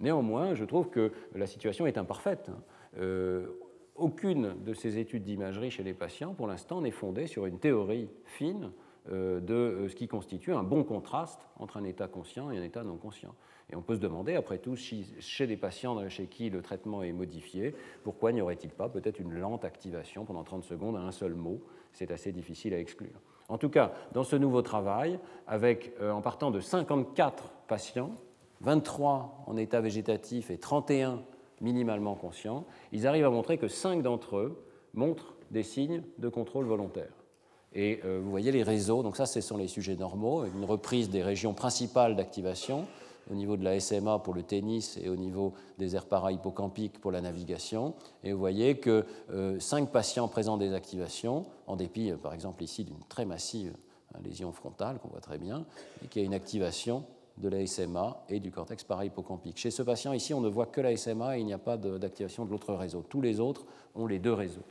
[0.00, 2.50] Néanmoins, je trouve que la situation est imparfaite.
[2.98, 3.46] Euh,
[3.94, 8.10] aucune de ces études d'imagerie chez les patients, pour l'instant, n'est fondée sur une théorie
[8.24, 8.72] fine
[9.10, 12.82] de euh, ce qui constitue un bon contraste entre un état conscient et un état
[12.84, 13.34] non conscient.
[13.70, 17.12] Et on peut se demander, après tout, chez des patients chez qui le traitement est
[17.12, 21.34] modifié, pourquoi n'y aurait-il pas peut-être une lente activation pendant 30 secondes à un seul
[21.34, 21.60] mot?
[21.92, 23.20] C'est assez difficile à exclure.
[23.48, 28.14] En tout cas, dans ce nouveau travail, avec, euh, en partant de 54 patients,
[28.60, 31.22] 23 en état végétatif et 31
[31.60, 36.66] minimalement conscients, ils arrivent à montrer que 5 d'entre eux montrent des signes de contrôle
[36.66, 37.25] volontaire.
[37.74, 41.10] Et euh, vous voyez les réseaux, donc ça ce sont les sujets normaux, une reprise
[41.10, 42.86] des régions principales d'activation,
[43.30, 47.10] au niveau de la SMA pour le tennis et au niveau des aires para-hippocampiques pour
[47.10, 47.94] la navigation.
[48.22, 52.62] Et vous voyez que euh, cinq patients présentent des activations, en dépit, euh, par exemple,
[52.62, 53.74] ici d'une très massive
[54.14, 55.64] hein, lésion frontale qu'on voit très bien,
[56.04, 57.04] et qui a une activation
[57.38, 59.58] de la SMA et du cortex para-hippocampique.
[59.58, 61.76] Chez ce patient ici, on ne voit que la SMA et il n'y a pas
[61.76, 63.04] d'activation de, l'autre réseau.
[63.06, 64.64] Tous les autres ont les deux réseaux.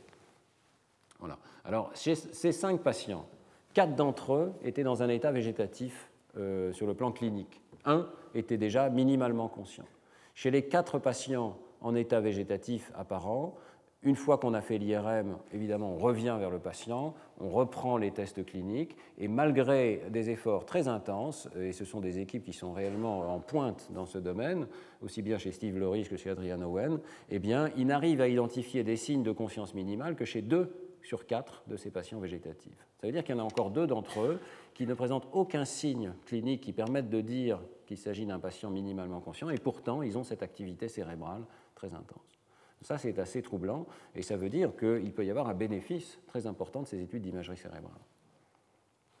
[1.64, 3.26] Alors, chez ces cinq patients,
[3.74, 7.60] quatre d'entre eux étaient dans un état végétatif euh, sur le plan clinique.
[7.84, 9.86] Un était déjà minimalement conscient.
[10.34, 13.56] Chez les quatre patients en état végétatif apparent,
[14.02, 18.12] une fois qu'on a fait l'IRM, évidemment, on revient vers le patient, on reprend les
[18.12, 22.72] tests cliniques, et malgré des efforts très intenses, et ce sont des équipes qui sont
[22.72, 24.68] réellement en pointe dans ce domaine,
[25.02, 27.00] aussi bien chez Steve Loris que chez Adrian Owen,
[27.30, 31.26] eh bien, il n'arrive à identifier des signes de conscience minimale que chez deux sur
[31.26, 32.86] quatre de ces patients végétatifs.
[33.00, 34.40] Ça veut dire qu'il y en a encore deux d'entre eux
[34.74, 39.20] qui ne présentent aucun signe clinique qui permette de dire qu'il s'agit d'un patient minimalement
[39.20, 41.44] conscient, et pourtant ils ont cette activité cérébrale
[41.76, 42.40] très intense.
[42.82, 46.46] Ça, c'est assez troublant, et ça veut dire qu'il peut y avoir un bénéfice très
[46.46, 47.92] important de ces études d'imagerie cérébrale,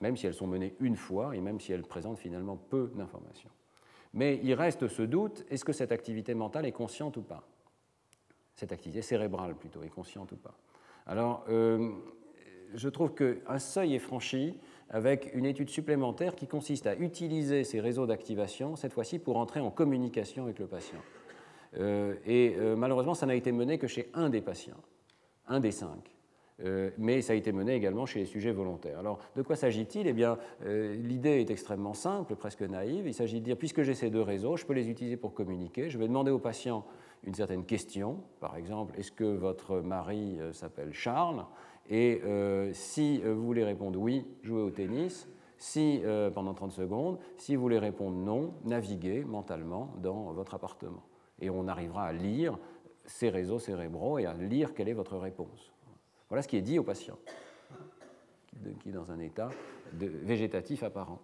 [0.00, 3.50] même si elles sont menées une fois et même si elles présentent finalement peu d'informations.
[4.12, 7.46] Mais il reste ce doute, est-ce que cette activité mentale est consciente ou pas?
[8.56, 10.54] Cette activité cérébrale plutôt, est consciente ou pas?
[11.06, 11.90] Alors, euh,
[12.74, 14.58] je trouve qu'un seuil est franchi
[14.90, 19.60] avec une étude supplémentaire qui consiste à utiliser ces réseaux d'activation, cette fois-ci pour entrer
[19.60, 20.98] en communication avec le patient.
[21.78, 24.80] Euh, et euh, malheureusement, ça n'a été mené que chez un des patients,
[25.46, 26.12] un des cinq.
[26.96, 28.98] Mais ça a été mené également chez les sujets volontaires.
[28.98, 30.06] Alors, de quoi s'agit-il?
[30.06, 33.06] Eh bien, l'idée est extrêmement simple, presque naïve.
[33.06, 35.90] Il s'agit de dire, puisque j'ai ces deux réseaux, je peux les utiliser pour communiquer.
[35.90, 36.86] Je vais demander au patient
[37.26, 41.44] une certaine question, par exemple, est-ce que votre mari s'appelle Charles?
[41.88, 42.22] Et
[42.72, 45.28] si vous voulez répondre oui, jouez au tennis.
[45.58, 46.02] Si,
[46.34, 51.02] pendant 30 secondes, si vous voulez répondre non, naviguez mentalement dans votre appartement
[51.40, 52.58] et on arrivera à lire
[53.04, 55.72] ces réseaux cérébraux et à lire quelle est votre réponse.
[56.28, 57.16] Voilà ce qui est dit au patient,
[58.80, 59.48] qui est dans un état
[59.92, 61.20] végétatif apparent.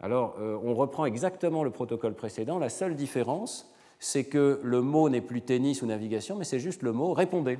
[0.00, 2.58] Alors, euh, on reprend exactement le protocole précédent.
[2.60, 6.82] La seule différence, c'est que le mot n'est plus tennis ou navigation, mais c'est juste
[6.82, 7.58] le mot répondez.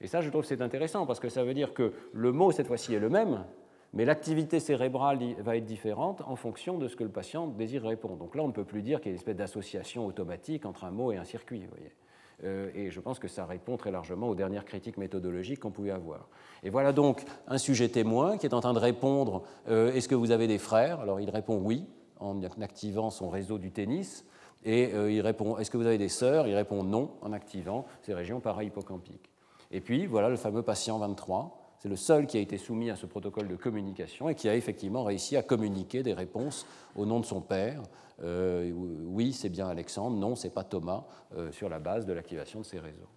[0.00, 2.52] Et ça, je trouve que c'est intéressant parce que ça veut dire que le mot,
[2.52, 3.44] cette fois-ci, est le même,
[3.92, 8.16] mais l'activité cérébrale va être différente en fonction de ce que le patient désire répondre.
[8.16, 10.84] Donc là, on ne peut plus dire qu'il y a une espèce d'association automatique entre
[10.84, 11.62] un mot et un circuit.
[12.44, 15.90] Euh, et je pense que ça répond très largement aux dernières critiques méthodologiques qu'on pouvait
[15.90, 16.28] avoir.
[16.62, 20.14] Et voilà donc un sujet témoin qui est en train de répondre euh, Est-ce que
[20.14, 21.00] vous avez des frères?
[21.00, 21.86] Alors il répond oui,
[22.20, 24.26] en activant son réseau du tennis.
[24.64, 26.46] Et euh, il répond Est-ce que vous avez des sœurs?
[26.48, 29.30] Il répond non, en activant ces régions para-hippocampiques.
[29.70, 32.96] Et puis voilà le fameux patient 23 c'est le seul qui a été soumis à
[32.96, 37.20] ce protocole de communication et qui a effectivement réussi à communiquer des réponses au nom
[37.20, 37.82] de son père.
[38.22, 41.04] Euh, oui, c'est bien Alexandre, non, c'est pas Thomas,
[41.36, 43.08] euh, sur la base de l'activation de ces réseaux.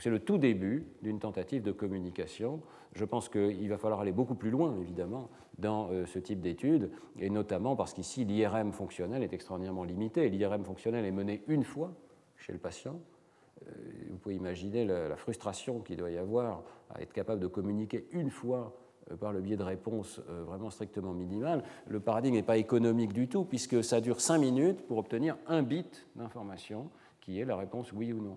[0.00, 2.60] C'est le tout début d'une tentative de communication.
[2.94, 6.90] Je pense qu'il va falloir aller beaucoup plus loin, évidemment, dans euh, ce type d'études,
[7.18, 10.28] et notamment parce qu'ici, l'IRM fonctionnel est extraordinairement limité.
[10.28, 11.92] L'IRM fonctionnel est mené une fois
[12.36, 13.00] chez le patient,
[13.68, 13.70] euh,
[14.10, 18.30] vous pouvez imaginer la, frustration qu'il doit y avoir à être capable de communiquer une
[18.30, 18.76] fois
[19.12, 21.62] euh, par le biais de réponses vraiment strictement minimales.
[21.86, 25.62] Le paradigme n'est pas économique du tout, puisque ça dure cinq minutes pour obtenir un
[25.62, 26.90] bit d'information,
[27.20, 28.36] qui est la réponse oui ou non.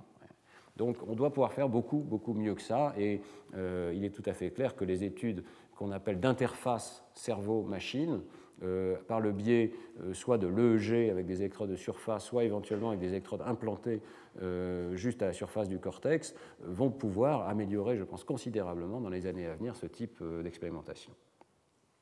[0.77, 3.21] Donc on doit pouvoir faire beaucoup, beaucoup mieux que ça, et
[3.55, 5.43] il est tout à fait clair que les études
[5.75, 8.21] qu'on appelle d'interface cerveau-machine,
[8.63, 9.71] euh, par le biais
[10.01, 14.01] euh, soit de l'EEG avec des électrodes de surface, soit éventuellement avec des électrodes implantées
[14.41, 19.27] euh, juste à la surface du cortex, vont pouvoir améliorer, je pense, considérablement dans les
[19.27, 21.13] années à venir ce type d'expérimentation.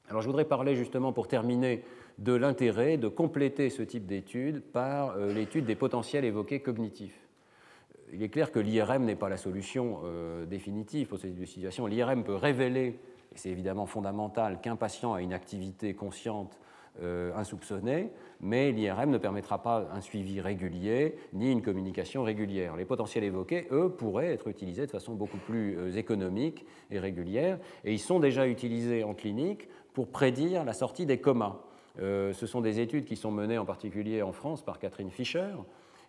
[0.07, 1.83] Alors je voudrais parler justement pour terminer
[2.19, 7.24] de l'intérêt de compléter ce type d'étude par l'étude des potentiels évoqués cognitifs.
[8.13, 10.01] Il est clair que l'IRM n'est pas la solution
[10.47, 11.87] définitive pour cette situation.
[11.87, 12.99] L'IRM peut révéler
[13.35, 16.57] c'est évidemment fondamental qu'un patient ait une activité consciente
[17.01, 22.77] euh, insoupçonnée, mais l'IRM ne permettra pas un suivi régulier ni une communication régulière.
[22.77, 27.59] Les potentiels évoqués, eux, pourraient être utilisés de façon beaucoup plus euh, économique et régulière,
[27.83, 31.59] et ils sont déjà utilisés en clinique pour prédire la sortie des comas.
[31.99, 35.51] Euh, ce sont des études qui sont menées en particulier en France par Catherine Fischer,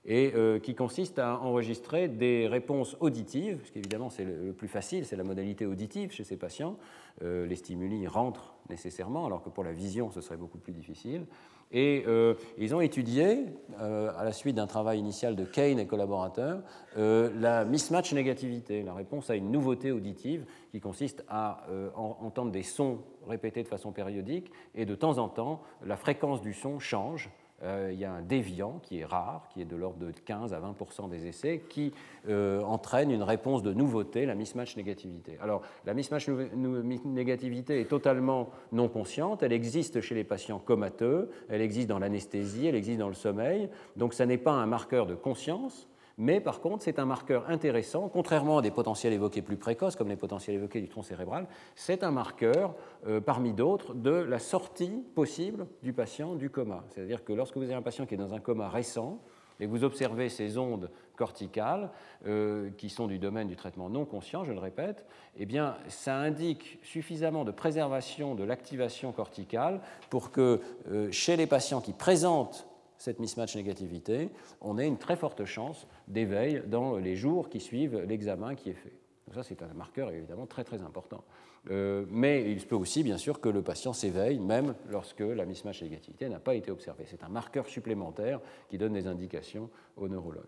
[0.07, 5.05] et euh, qui consiste à enregistrer des réponses auditives, parce qu'évidemment c'est le, plus facile,
[5.05, 6.77] c'est la modalité auditive chez ces patients.
[7.23, 11.27] Euh, les stimuli rentrent nécessairement, alors que pour la vision ce serait beaucoup plus difficile.
[11.73, 13.47] Et euh, ils ont étudié,
[13.81, 16.63] à la suite d'un travail initial de Kane et collaborateurs,
[16.95, 23.01] la mismatch négativité, la réponse à une nouveauté auditive qui consiste à entendre des sons
[23.27, 27.31] répétés de façon périodique, et de temps en temps la fréquence du son change
[27.67, 30.55] euh, il y a un déviant qui est rare, qui est de l'ordre de 15
[30.55, 31.93] à 20% des essais, qui
[32.29, 35.37] euh, entraîne une réponse de nouveauté, la mismatch négativité.
[35.41, 41.61] Alors, la mismatch négativité est totalement non consciente, elle existe chez les patients comateux, elle
[41.61, 45.15] existe dans l'anesthésie, elle existe dans le sommeil, donc ça n'est pas un marqueur de
[45.15, 45.89] conscience,
[46.19, 50.09] mais par contre, c'est un marqueur intéressant, contrairement à des potentiels évoqués plus précoces, comme
[50.09, 52.75] les potentiels évoqués du tronc cérébral, c'est un marqueur,
[53.07, 56.85] euh, parmi d'autres, de la sortie possible du patient du coma.
[56.91, 59.21] C'est-à-dire que lorsque vous avez un patient qui est dans un coma récent,
[59.61, 61.91] et vous observez ces ondes corticales,
[62.27, 65.07] euh, qui sont du domaine du traitement non conscient, je le répète,
[65.37, 70.61] eh bien, ça indique suffisamment de préservation de l'activation corticale pour que
[70.91, 72.69] euh, chez les patients qui présentent
[73.07, 74.31] cette mismatch négativité,
[74.61, 78.75] on a une très forte chance d'éveil dans les jours qui suivent l'examen qui est
[78.75, 78.99] fait.
[79.33, 81.23] Ça, c'est un marqueur évidemment très très important.
[81.71, 85.45] Euh, mais il se peut aussi, bien sûr, que le patient s'éveille, même lorsque la
[85.45, 87.05] mismatch négativité n'a pas été observée.
[87.07, 90.45] C'est un marqueur supplémentaire qui donne des indications aux neurologues.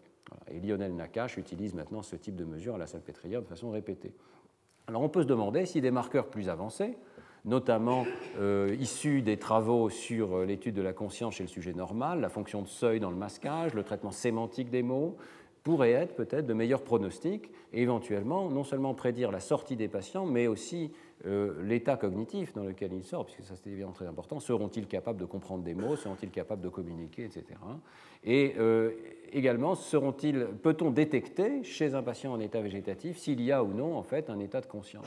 [0.50, 4.14] Et Lionel Nakache utilise maintenant ce type de mesure à la salpêtrière de façon répétée.
[4.88, 6.98] Alors on peut se demander si des marqueurs plus avancés,
[7.48, 8.04] notamment
[8.38, 12.28] euh, issus des travaux sur euh, l'étude de la conscience chez le sujet normal, la
[12.28, 15.16] fonction de seuil dans le masquage, le traitement sémantique des mots,
[15.64, 20.24] pourrait être peut-être de meilleurs pronostics et éventuellement non seulement prédire la sortie des patients,
[20.24, 20.92] mais aussi
[21.26, 24.40] euh, l'état cognitif dans lequel ils sortent, puisque ça c'est évidemment très important.
[24.40, 25.96] Seront-ils capables de comprendre des mots?
[25.96, 27.44] Seront-ils capables de communiquer, etc.
[28.24, 28.54] Et
[29.32, 33.96] également, seront-ils, peut-on détecter chez un patient en état végétatif s'il y a ou non
[33.96, 35.06] en fait un état de conscience?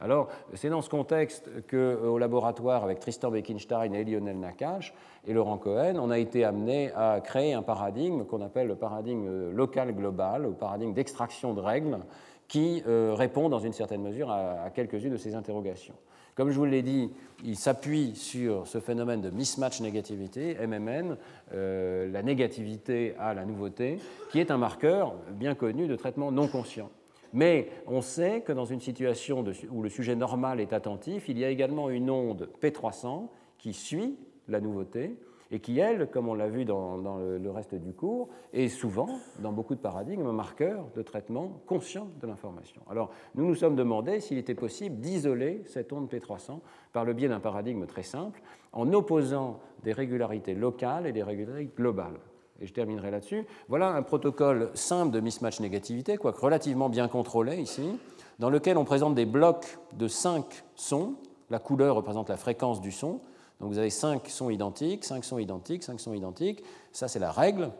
[0.00, 4.94] Alors, c'est dans ce contexte qu'au euh, laboratoire, avec Tristan Beckenstein et Lionel Nakache
[5.26, 9.26] et Laurent Cohen, on a été amené à créer un paradigme qu'on appelle le paradigme
[9.26, 11.98] euh, local global, le paradigme d'extraction de règles,
[12.46, 15.94] qui euh, répond dans une certaine mesure à, quelques-unes de ces interrogations.
[16.36, 17.10] Comme je vous l'ai dit,
[17.44, 21.16] il s'appuie sur ce phénomène de mismatch négativité, MMN,
[21.50, 23.98] la négativité à la nouveauté,
[24.30, 26.90] qui est un marqueur bien connu de traitement non conscient.
[27.32, 31.44] Mais on sait que dans une situation où le sujet normal est attentif, il y
[31.44, 34.16] a également une onde P300 qui suit
[34.48, 35.18] la nouveauté
[35.50, 39.08] et qui, elle, comme on l'a vu dans, le, reste du cours, est souvent,
[39.40, 42.82] dans beaucoup de paradigmes, un marqueur de traitement conscient de l'information.
[42.90, 46.60] Alors, nous nous sommes demandé s'il était possible d'isoler cette onde P300
[46.92, 51.72] par le biais d'un paradigme très simple, en opposant des régularités locales et des régularités
[51.74, 52.20] globales
[52.60, 53.46] et je terminerai là-dessus.
[53.68, 57.98] Voilà un protocole simple de mismatch négativité, quoique relativement bien contrôlé ici,
[58.38, 61.14] dans lequel on présente des blocs de 5 sons.
[61.50, 63.20] La couleur représente la fréquence du son.
[63.60, 66.62] Donc vous avez 5 sons identiques, 5 sons identiques, 5 sons identiques.
[66.92, 67.70] Ça, c'est la règle.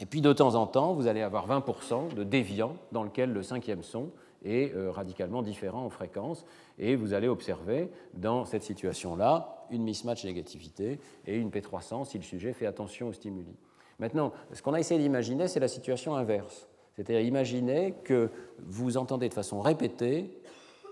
[0.00, 3.42] Et puis de temps en temps, vous allez avoir 20% de déviants dans lequel le
[3.42, 4.10] cinquième son
[4.44, 6.44] est euh, radicalement différent en fréquence.
[6.78, 12.24] Et vous allez observer dans cette situation-là une mismatch négativité et une P300 si le
[12.24, 13.56] sujet fait attention aux stimuli.
[13.98, 16.68] Maintenant, ce qu'on a essayé d'imaginer, c'est la situation inverse.
[16.94, 20.30] C'est-à-dire imaginer que vous entendez de façon répétée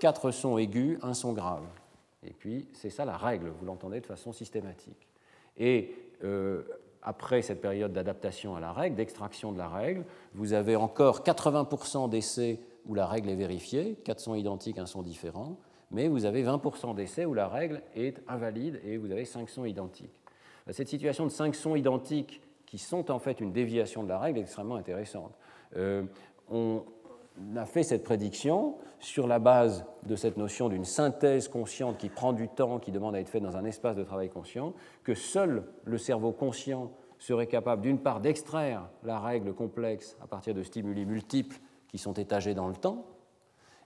[0.01, 1.65] quatre sons aigus, un son grave.
[2.27, 5.09] Et puis, c'est ça la règle, vous l'entendez de façon systématique.
[5.57, 5.95] Et
[6.25, 6.63] euh,
[7.03, 12.09] après cette période d'adaptation à la règle, d'extraction de la règle, vous avez encore 80%
[12.09, 15.57] d'essais où la règle est vérifiée, quatre sons identiques, un son différent,
[15.91, 19.65] mais vous avez 20% d'essais où la règle est invalide et vous avez cinq sons
[19.65, 20.21] identiques.
[20.71, 22.41] Cette situation de cinq sons identiques
[22.75, 25.31] qui sont en fait une déviation de la règle extrêmement intéressante.
[25.77, 26.03] Euh,
[26.51, 26.83] on
[27.55, 32.33] a fait cette prédiction sur la base de cette notion d'une synthèse consciente qui prend
[32.33, 34.73] du temps, qui demande à être faite dans un espace de travail conscient,
[35.05, 40.53] que seul le cerveau conscient serait capable d'une part d'extraire la règle complexe à partir
[40.53, 43.07] de stimuli multiples qui sont étagés dans le temps,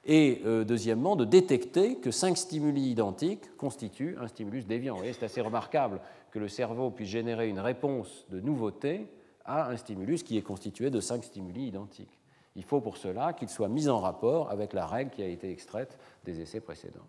[0.09, 4.97] et euh, deuxièmement de détecter que cinq stimuli identiques constituent un stimulus déviant.
[5.13, 6.01] C'est assez remarquable
[6.33, 9.07] que le cerveau puisse générer une réponse de nouveauté
[9.45, 12.19] à un stimulus qui est constitué de cinq stimuli identiques.
[12.57, 15.51] Il faut pour cela qu'il soit mis en rapport avec la règle qui a été
[15.51, 17.07] extraite des essais précédents.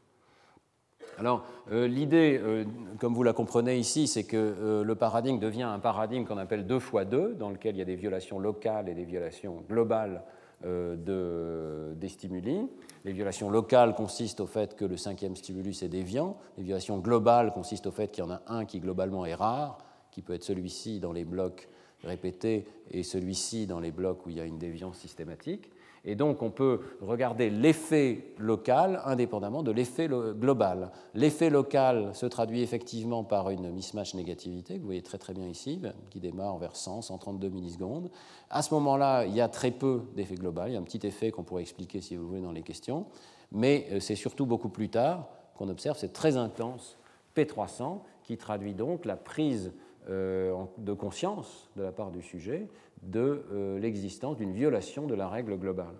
[1.17, 2.65] Alors, euh, l'idée, euh,
[2.99, 6.79] comme vous la comprenez ici, c'est que le paradigme devient un paradigme qu'on appelle 2
[6.79, 10.23] fois 2, dans lequel il y a des violations locales et des violations globales
[10.63, 12.67] de, des stimuli.
[13.05, 16.37] Les violations locales consistent au fait que le cinquième stimulus est déviant.
[16.57, 19.77] Les violations globales consistent au fait qu'il y en a un qui globalement est rare,
[20.11, 21.69] qui peut être celui-ci dans les blocs
[22.03, 25.71] répétés et celui-ci dans les blocs où il y a une déviance systématique.
[26.05, 30.91] Et donc on peut regarder l'effet local indépendamment de l'effet global.
[31.13, 35.47] L'effet local se traduit effectivement par une mismatch négativité, que vous voyez très très bien
[35.47, 38.09] ici, qui démarre vers 100, 132 millisecondes.
[38.49, 40.69] À ce moment-là, il y a très peu d'effet global.
[40.69, 43.05] Il y a un petit effet qu'on pourrait expliquer si vous voulez dans les questions.
[43.51, 46.97] Mais euh, c'est surtout beaucoup plus tard qu'on observe cette très intense
[47.35, 49.71] P300 qui traduit donc la prise
[50.09, 52.67] euh, de conscience de la part du sujet
[53.03, 55.95] de euh, l'existence d'une violation de la règle globale.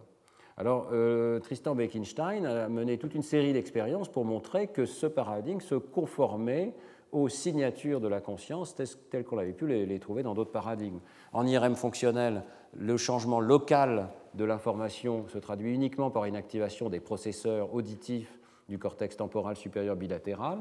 [0.57, 5.61] Alors, euh, Tristan Beckenstein a mené toute une série d'expériences pour montrer que ce paradigme
[5.61, 6.73] se conformait
[7.11, 8.75] aux signatures de la conscience
[9.09, 10.99] telles qu'on avait pu les, trouver dans d'autres paradigmes.
[11.33, 12.43] En IRM fonctionnel,
[12.75, 18.37] le changement local de l'information se traduit uniquement par une activation des processeurs auditifs
[18.67, 20.59] du cortex temporal supérieur bilatéral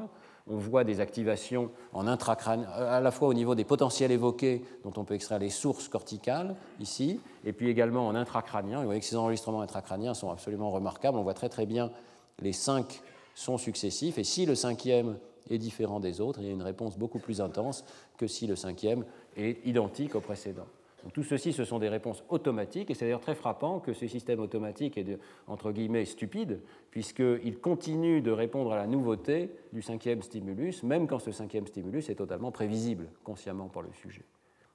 [0.49, 5.03] on voit des activations en à la fois au niveau des potentiels évoqués, dont on
[5.03, 8.79] peut extraire les sources corticales, ici, et puis également en intracrânien.
[8.79, 11.17] Vous voyez que ces enregistrements intracrâniens sont absolument remarquables.
[11.17, 11.91] On voit très très bien
[12.39, 13.01] les cinq
[13.35, 15.17] sons successifs, et si le cinquième
[15.49, 17.85] est différent des autres, il y a une réponse beaucoup plus intense
[18.17, 19.05] que si le cinquième
[19.37, 20.65] est identique au précédent
[21.13, 24.39] tout ceci, ce sont des réponses automatiques, et c'est d'ailleurs très frappant que ce système
[24.39, 30.83] automatique est, entre guillemets, stupide, puisqu'il continue de répondre à la nouveauté du cinquième stimulus,
[30.83, 34.25] même quand ce cinquième stimulus est totalement prévisible consciemment par le sujet.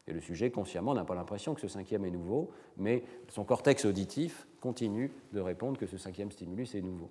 [0.06, 3.84] Et le sujet, consciemment, n'a pas l'impression que ce cinquième est nouveau, mais son cortex
[3.84, 7.10] auditif continue de répondre que ce cinquième stimulus est nouveau.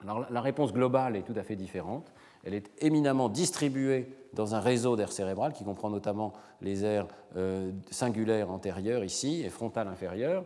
[0.00, 2.12] Alors, la réponse globale est tout à fait différente.
[2.44, 7.70] Elle est éminemment distribuée dans un réseau d'air cérébral qui comprend notamment les aires euh,
[7.90, 10.44] singulaires antérieures ici et frontales inférieures.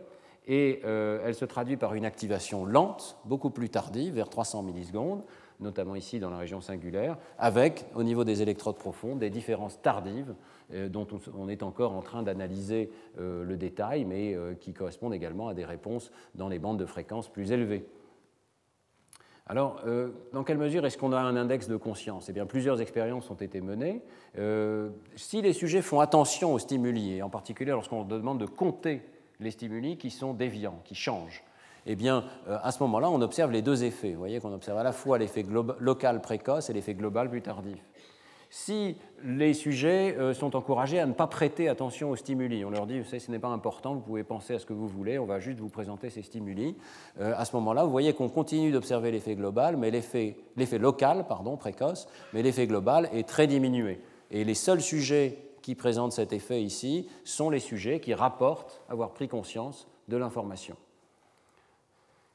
[0.49, 5.23] Et euh, elle se traduit par une activation lente, beaucoup plus tardive, vers 300 millisecondes,
[5.59, 10.35] notamment ici dans la région singulaire, avec, au niveau des électrodes profondes, des différences tardives
[10.73, 15.53] euh, dont on est encore en train d'analyser le détail, mais qui correspondent également à
[15.53, 17.85] des réponses dans les bandes de fréquences plus élevées.
[19.49, 22.27] Alors, euh, dans quelle mesure est-ce qu'on a un index de conscience?
[22.27, 24.01] Eh bien, plusieurs expériences ont été menées.
[24.37, 29.01] Euh, si les sujets font attention aux stimuli, et en particulier lorsqu'on demande de compter
[29.39, 31.43] les stimuli qui sont déviants, qui changent,
[31.85, 34.11] eh bien, euh, à ce moment-là, on observe les deux effets.
[34.11, 35.45] Vous voyez qu'on observe à la fois l'effet
[35.79, 37.77] local précoce et l'effet global plus tardif
[38.49, 42.63] si les sujets euh, sont encouragés à ne pas prêter attention aux stimuli.
[42.63, 44.73] On leur dit, vous savez, ce n'est pas important, vous pouvez penser à ce que
[44.73, 46.75] vous voulez, on va juste vous présenter ces stimuli.
[47.19, 50.35] Euh, à ce moment-là, vous voyez qu'on continue d'observer l'effet global, mais l'effet,
[50.79, 53.99] local, pardon, précoce, mais l'effet global est très diminué.
[54.31, 59.11] Et les seuls sujets qui présentent cet effet ici sont les sujets qui rapportent avoir
[59.11, 60.77] pris conscience de l'information.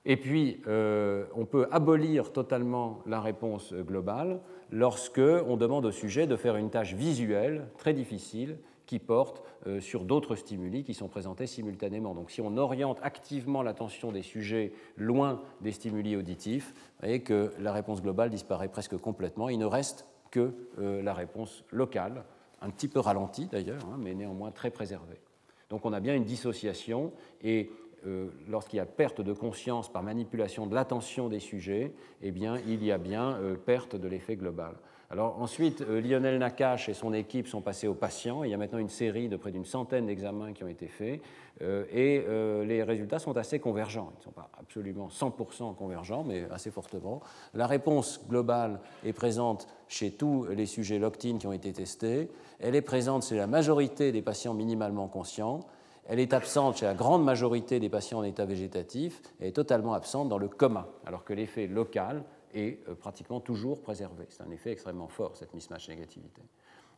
[0.04, 4.40] Et puis, euh, on peut abolir totalement la réponse globale
[4.72, 8.56] lorsque on demande au sujet de faire une tâche visuelle très difficile
[8.86, 12.14] qui porte euh, sur d'autres stimuli qui sont présentés simultanément.
[12.14, 17.52] Donc si on oriente activement l'attention des sujets loin des stimuli auditifs, vous voyez que
[17.60, 19.48] la réponse globale disparaît presque complètement.
[19.48, 22.24] Il ne reste que euh, la réponse locale,
[22.60, 25.20] un petit peu ralentie d'ailleurs, hein, mais néanmoins très préservée.
[25.68, 27.12] Donc on a bien une dissociation
[27.42, 27.70] et
[28.06, 31.92] euh, lorsqu'il y a perte de conscience par manipulation de l'attention des sujets,
[32.22, 34.74] eh bien, il y a bien euh, perte de l'effet global.
[35.08, 38.44] Alors ensuite, euh, Lionel Nakache et son équipe sont passés aux patients.
[38.44, 41.20] Il y a maintenant une série de près d'une centaine d'examens qui ont été faits
[41.60, 42.24] et
[42.64, 44.10] les résultats sont assez convergents.
[44.14, 47.20] Ils ne sont pas absolument 100% convergents, mais assez fortement.
[47.54, 52.30] La réponse globale est présente chez tous les sujets locked qui ont été testés.
[52.58, 55.60] Elle est présente chez la majorité des patients minimalement conscients
[56.08, 59.94] elle est absente chez la grande majorité des patients en état végétatif et est totalement
[59.94, 62.24] absente dans le coma, alors que l'effet local
[62.54, 64.26] est euh, pratiquement toujours préservé.
[64.28, 66.42] C'est un effet extrêmement fort, cette mismatch négativité.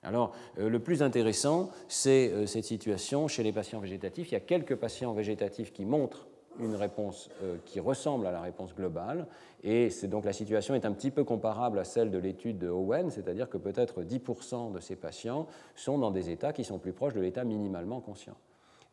[0.02, 4.30] Alors, euh, le plus intéressant, c'est euh, cette situation chez les patients végétatifs.
[4.30, 6.26] Il y a quelques patients végétatifs qui montrent
[6.60, 7.30] une réponse
[7.64, 9.26] qui ressemble à la réponse globale,
[9.64, 13.10] et donc la situation est un petit peu comparable à celle de l'étude de Owen,
[13.10, 17.14] c'est-à-dire que peut-être 10% de ces patients sont dans des états qui sont plus proches
[17.14, 18.36] de l'état minimalement conscient.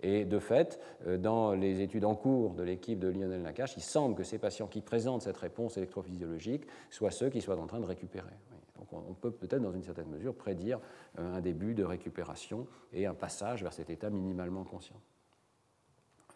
[0.04, 3.84] Et de fait, euh, dans les études en cours de l'équipe de Lionel Nakache, il
[3.84, 7.80] semble que ces patients qui présentent cette réponse électrophysiologique soient ceux qui soient en train
[7.80, 8.34] de récupérer.
[8.78, 10.80] Donc on peut peut-être dans une certaine mesure prédire
[11.20, 14.99] euh, un début de récupération et un passage vers cet état minimalement conscient.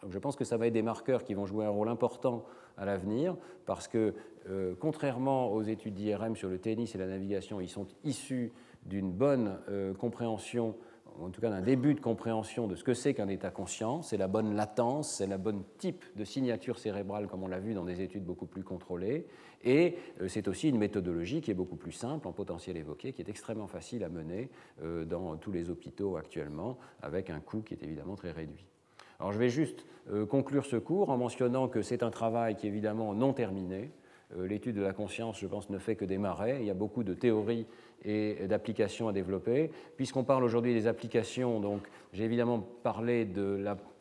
[0.08, 2.44] Je pense que ça va être des marqueurs qui vont jouer un rôle important
[2.76, 4.14] à l'avenir parce que,
[4.48, 8.52] euh, contrairement aux études d'IRM sur le tennis et la navigation, ils sont issus
[8.84, 9.58] d'une bonne
[9.98, 10.76] compréhension
[11.20, 14.16] en tout cas d'un début de compréhension de ce que c'est qu'un état conscient, c'est
[14.16, 17.84] la bonne latence, c'est la bonne type de signature cérébrale comme on l'a vu dans
[17.84, 19.26] des études beaucoup plus contrôlées,
[19.64, 23.22] et euh, c'est aussi une méthodologie qui est beaucoup plus simple en potentiel évoqué, qui
[23.22, 24.50] est extrêmement facile à mener
[24.82, 28.66] euh, dans tous les hôpitaux actuellement, avec un coût qui est évidemment très réduit.
[29.18, 32.66] Alors je vais juste euh, conclure ce cours en mentionnant que c'est un travail qui
[32.66, 33.90] est évidemment non terminé.
[34.36, 36.58] L'étude de la conscience, je pense, ne fait que démarrer.
[36.58, 37.64] Il y a beaucoup de théories
[38.06, 39.70] et d'applications à développer.
[39.96, 41.82] Puisqu'on parle aujourd'hui des applications, donc
[42.12, 43.26] j'ai évidemment parlé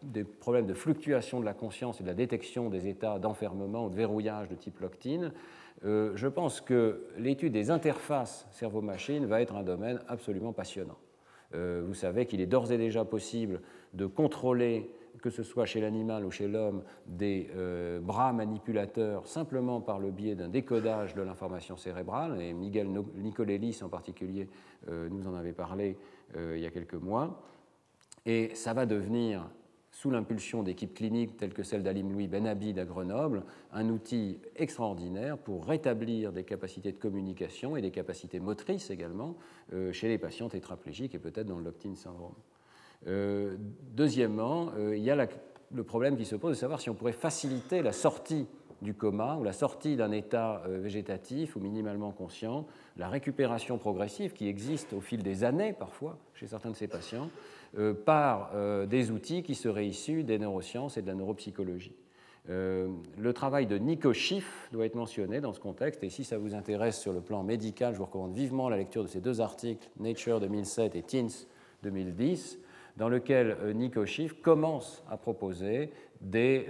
[0.04, 3.90] des problèmes de fluctuation de la conscience et de la détection des états d'enfermement ou
[3.90, 5.32] de verrouillage de type locked
[5.84, 10.98] euh, je pense que l'étude des interfaces cerveau-machine va être un domaine absolument passionnant.
[11.54, 13.62] Euh, vous savez qu'il est d'ores et déjà possible
[13.94, 14.90] de contrôler
[15.22, 20.12] que ce soit chez l'animal ou chez l'homme, des euh, bras manipulateurs simplement par le
[20.12, 24.50] biais d'un décodage de l'information cérébrale, et Miguel Nicolelis en particulier
[24.90, 25.98] euh, nous en avait parlé
[26.36, 27.42] euh, il y a quelques mois,
[28.26, 29.50] et ça va devenir,
[29.92, 35.38] sous l'impulsion d'équipes cliniques telles que celle d'Alim Louis Benabid à Grenoble, un outil extraordinaire
[35.38, 39.38] pour rétablir des capacités de communication et des capacités motrices également
[39.94, 42.36] chez les patients tétraplégiques et peut-être dans le syndrome.
[43.08, 43.56] Euh,
[43.96, 45.28] deuxièmement, euh, il y a
[45.74, 48.48] le problème qui se pose de savoir si on pourrait faciliter la sortie
[48.82, 52.66] du coma ou la sortie d'un état euh, végétatif ou minimalement conscient,
[52.98, 57.30] la récupération progressive qui existe au fil des années parfois chez certains de ces patients,
[58.06, 58.52] par
[58.88, 61.94] des outils qui seraient issus des neurosciences et de la neuropsychologie.
[62.48, 66.56] le travail de Nico Schiff doit être mentionné dans ce contexte, et si ça vous
[66.56, 69.90] intéresse sur le plan médical, je vous recommande vivement la lecture de ces deux articles,
[70.00, 71.48] Nature 2007 et Teens
[71.84, 72.60] 2010,
[72.98, 75.92] dans lequel Nico Schiff commence à proposer
[76.22, 76.66] des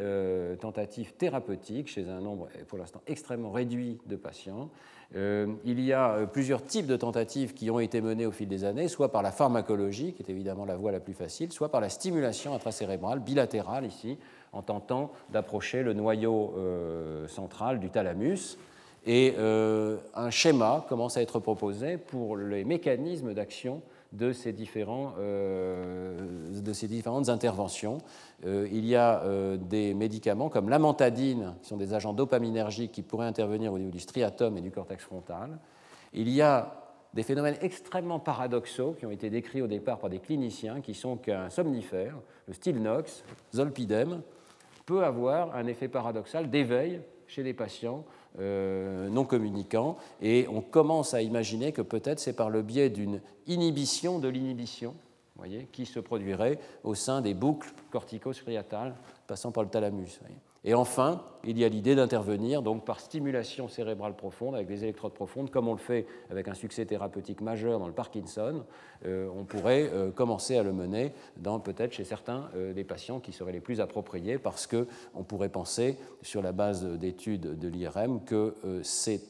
[0.59, 4.69] tentatives thérapeutiques chez un nombre, pour l'instant, extrêmement réduit de patients.
[5.13, 8.87] il y a plusieurs types de tentatives qui ont été menées au fil des années,
[8.87, 11.89] soit par la pharmacologie, qui est évidemment la voie la plus facile, soit par la
[11.89, 14.17] stimulation intracérébrale, bilatérale ici,
[14.55, 18.57] en tentant d'approcher le noyau euh, central du thalamus.
[19.05, 23.81] Et euh, un schéma commence à être proposé pour les mécanismes d'action
[24.13, 27.97] de, ces différents, euh, de ces différentes interventions.
[28.43, 29.23] il y a
[29.57, 33.99] des médicaments comme l'amantadine, qui sont des agents dopaminergiques qui pourraient intervenir au niveau du
[33.99, 35.57] striatum et du cortex frontal.
[36.13, 40.19] Il y a des phénomènes extrêmement paradoxaux qui ont été décrits au départ par des
[40.19, 42.15] cliniciens, qui sont qu'un somnifère,
[42.47, 43.23] le Stilnox,
[43.53, 44.21] zolpidem,
[44.85, 48.03] peut avoir un effet paradoxal d'éveil chez les patients
[48.39, 49.97] euh, non communicants.
[50.21, 54.95] Et on commence à imaginer que peut-être c'est par le biais d'une inhibition de l'inhibition
[55.71, 58.95] qui se produirait au sein des boucles cortico-striatales
[59.27, 60.19] passant par le thalamus.
[60.67, 65.13] Et enfin, il y a l'idée d'intervenir donc par stimulation cérébrale profonde avec des électrodes
[65.13, 68.65] profondes, comme on le fait avec un succès thérapeutique majeur dans le Parkinson.
[69.05, 73.19] Euh, on pourrait euh, commencer à le mener dans peut-être chez certains euh, des patients
[73.19, 77.67] qui seraient les plus appropriés, parce que on pourrait penser, sur la base d'études de
[77.67, 79.21] l'IRM, que c'est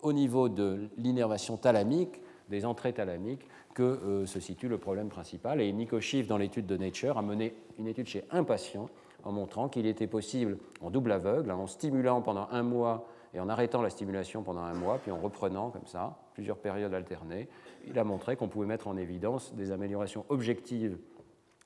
[0.00, 5.60] au niveau de l'innervation thalamique, des entrées thalamiques, que se situe le problème principal.
[5.60, 8.88] Et Nico Schiff, dans l'étude de Nature, a mené une étude chez un patient
[9.24, 13.48] en montrant qu'il était possible, en double aveugle, en stimulant pendant un mois et en
[13.48, 17.48] arrêtant la stimulation pendant un mois, puis en reprenant comme ça, plusieurs périodes alternées,
[17.86, 20.98] il a montré qu'on pouvait mettre en évidence des améliorations objectives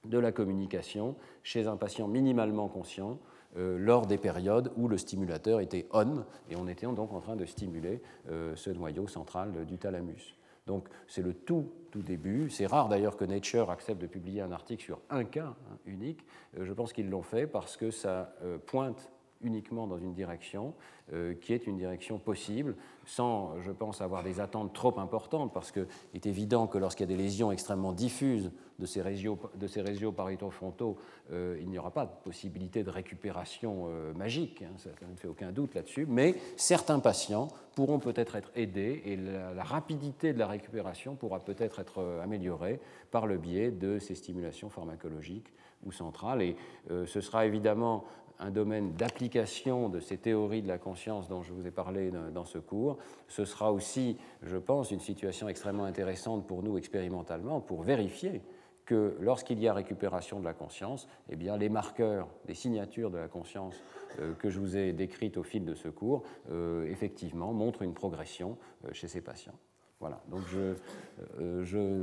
[0.04, 3.18] de la communication chez un patient minimalement conscient
[3.56, 7.36] euh, lors des périodes où le stimulateur était on et on était donc en train
[7.36, 10.35] de stimuler euh, ce noyau central du thalamus.
[10.66, 12.50] Donc c'est le tout, tout début.
[12.50, 16.24] C'est rare d'ailleurs que Nature accepte de publier un article sur un cas hein, unique.
[16.58, 19.10] Euh, je pense qu'ils l'ont fait parce que ça euh, pointe
[19.42, 20.74] uniquement dans une direction
[21.12, 22.74] euh, qui est une direction possible,
[23.04, 27.12] sans, je pense, avoir des attentes trop importantes, parce qu'il est évident que lorsqu'il y
[27.12, 30.96] a des lésions extrêmement diffuses de ces régios, paritofrontaux,
[31.32, 35.28] euh, il n'y aura pas de possibilité de récupération euh, magique, hein, ça, ne fait
[35.28, 40.38] aucun doute là-dessus, mais certains patients pourront peut-être être aidés et la, la, rapidité de
[40.38, 42.80] la récupération pourra peut-être être améliorée
[43.10, 45.52] par le biais de ces stimulations pharmacologiques
[45.84, 46.42] ou centrales.
[46.42, 46.56] Et
[46.88, 48.04] ce sera évidemment
[48.38, 52.44] un domaine d'application de ces théories de la conscience dont je vous ai parlé dans
[52.44, 52.98] ce cours.
[53.28, 58.42] Ce sera aussi, je pense, une situation extrêmement intéressante pour nous expérimentalement pour vérifier
[58.86, 63.18] que lorsqu'il y a récupération de la conscience, eh bien, les marqueurs, les signatures de
[63.18, 63.74] la conscience
[64.20, 67.94] euh, que je vous ai décrites au fil de ce cours, euh, effectivement, montrent une
[67.94, 69.58] progression euh, chez ces patients.
[69.98, 70.42] Voilà, donc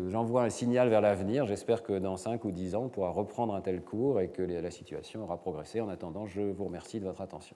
[0.09, 1.45] j'envoie je, un signal vers l'avenir.
[1.45, 4.41] J'espère que dans 5 ou 10 ans, on pourra reprendre un tel cours et que
[4.41, 5.79] la situation aura progressé.
[5.79, 7.55] En attendant, je vous remercie de votre attention.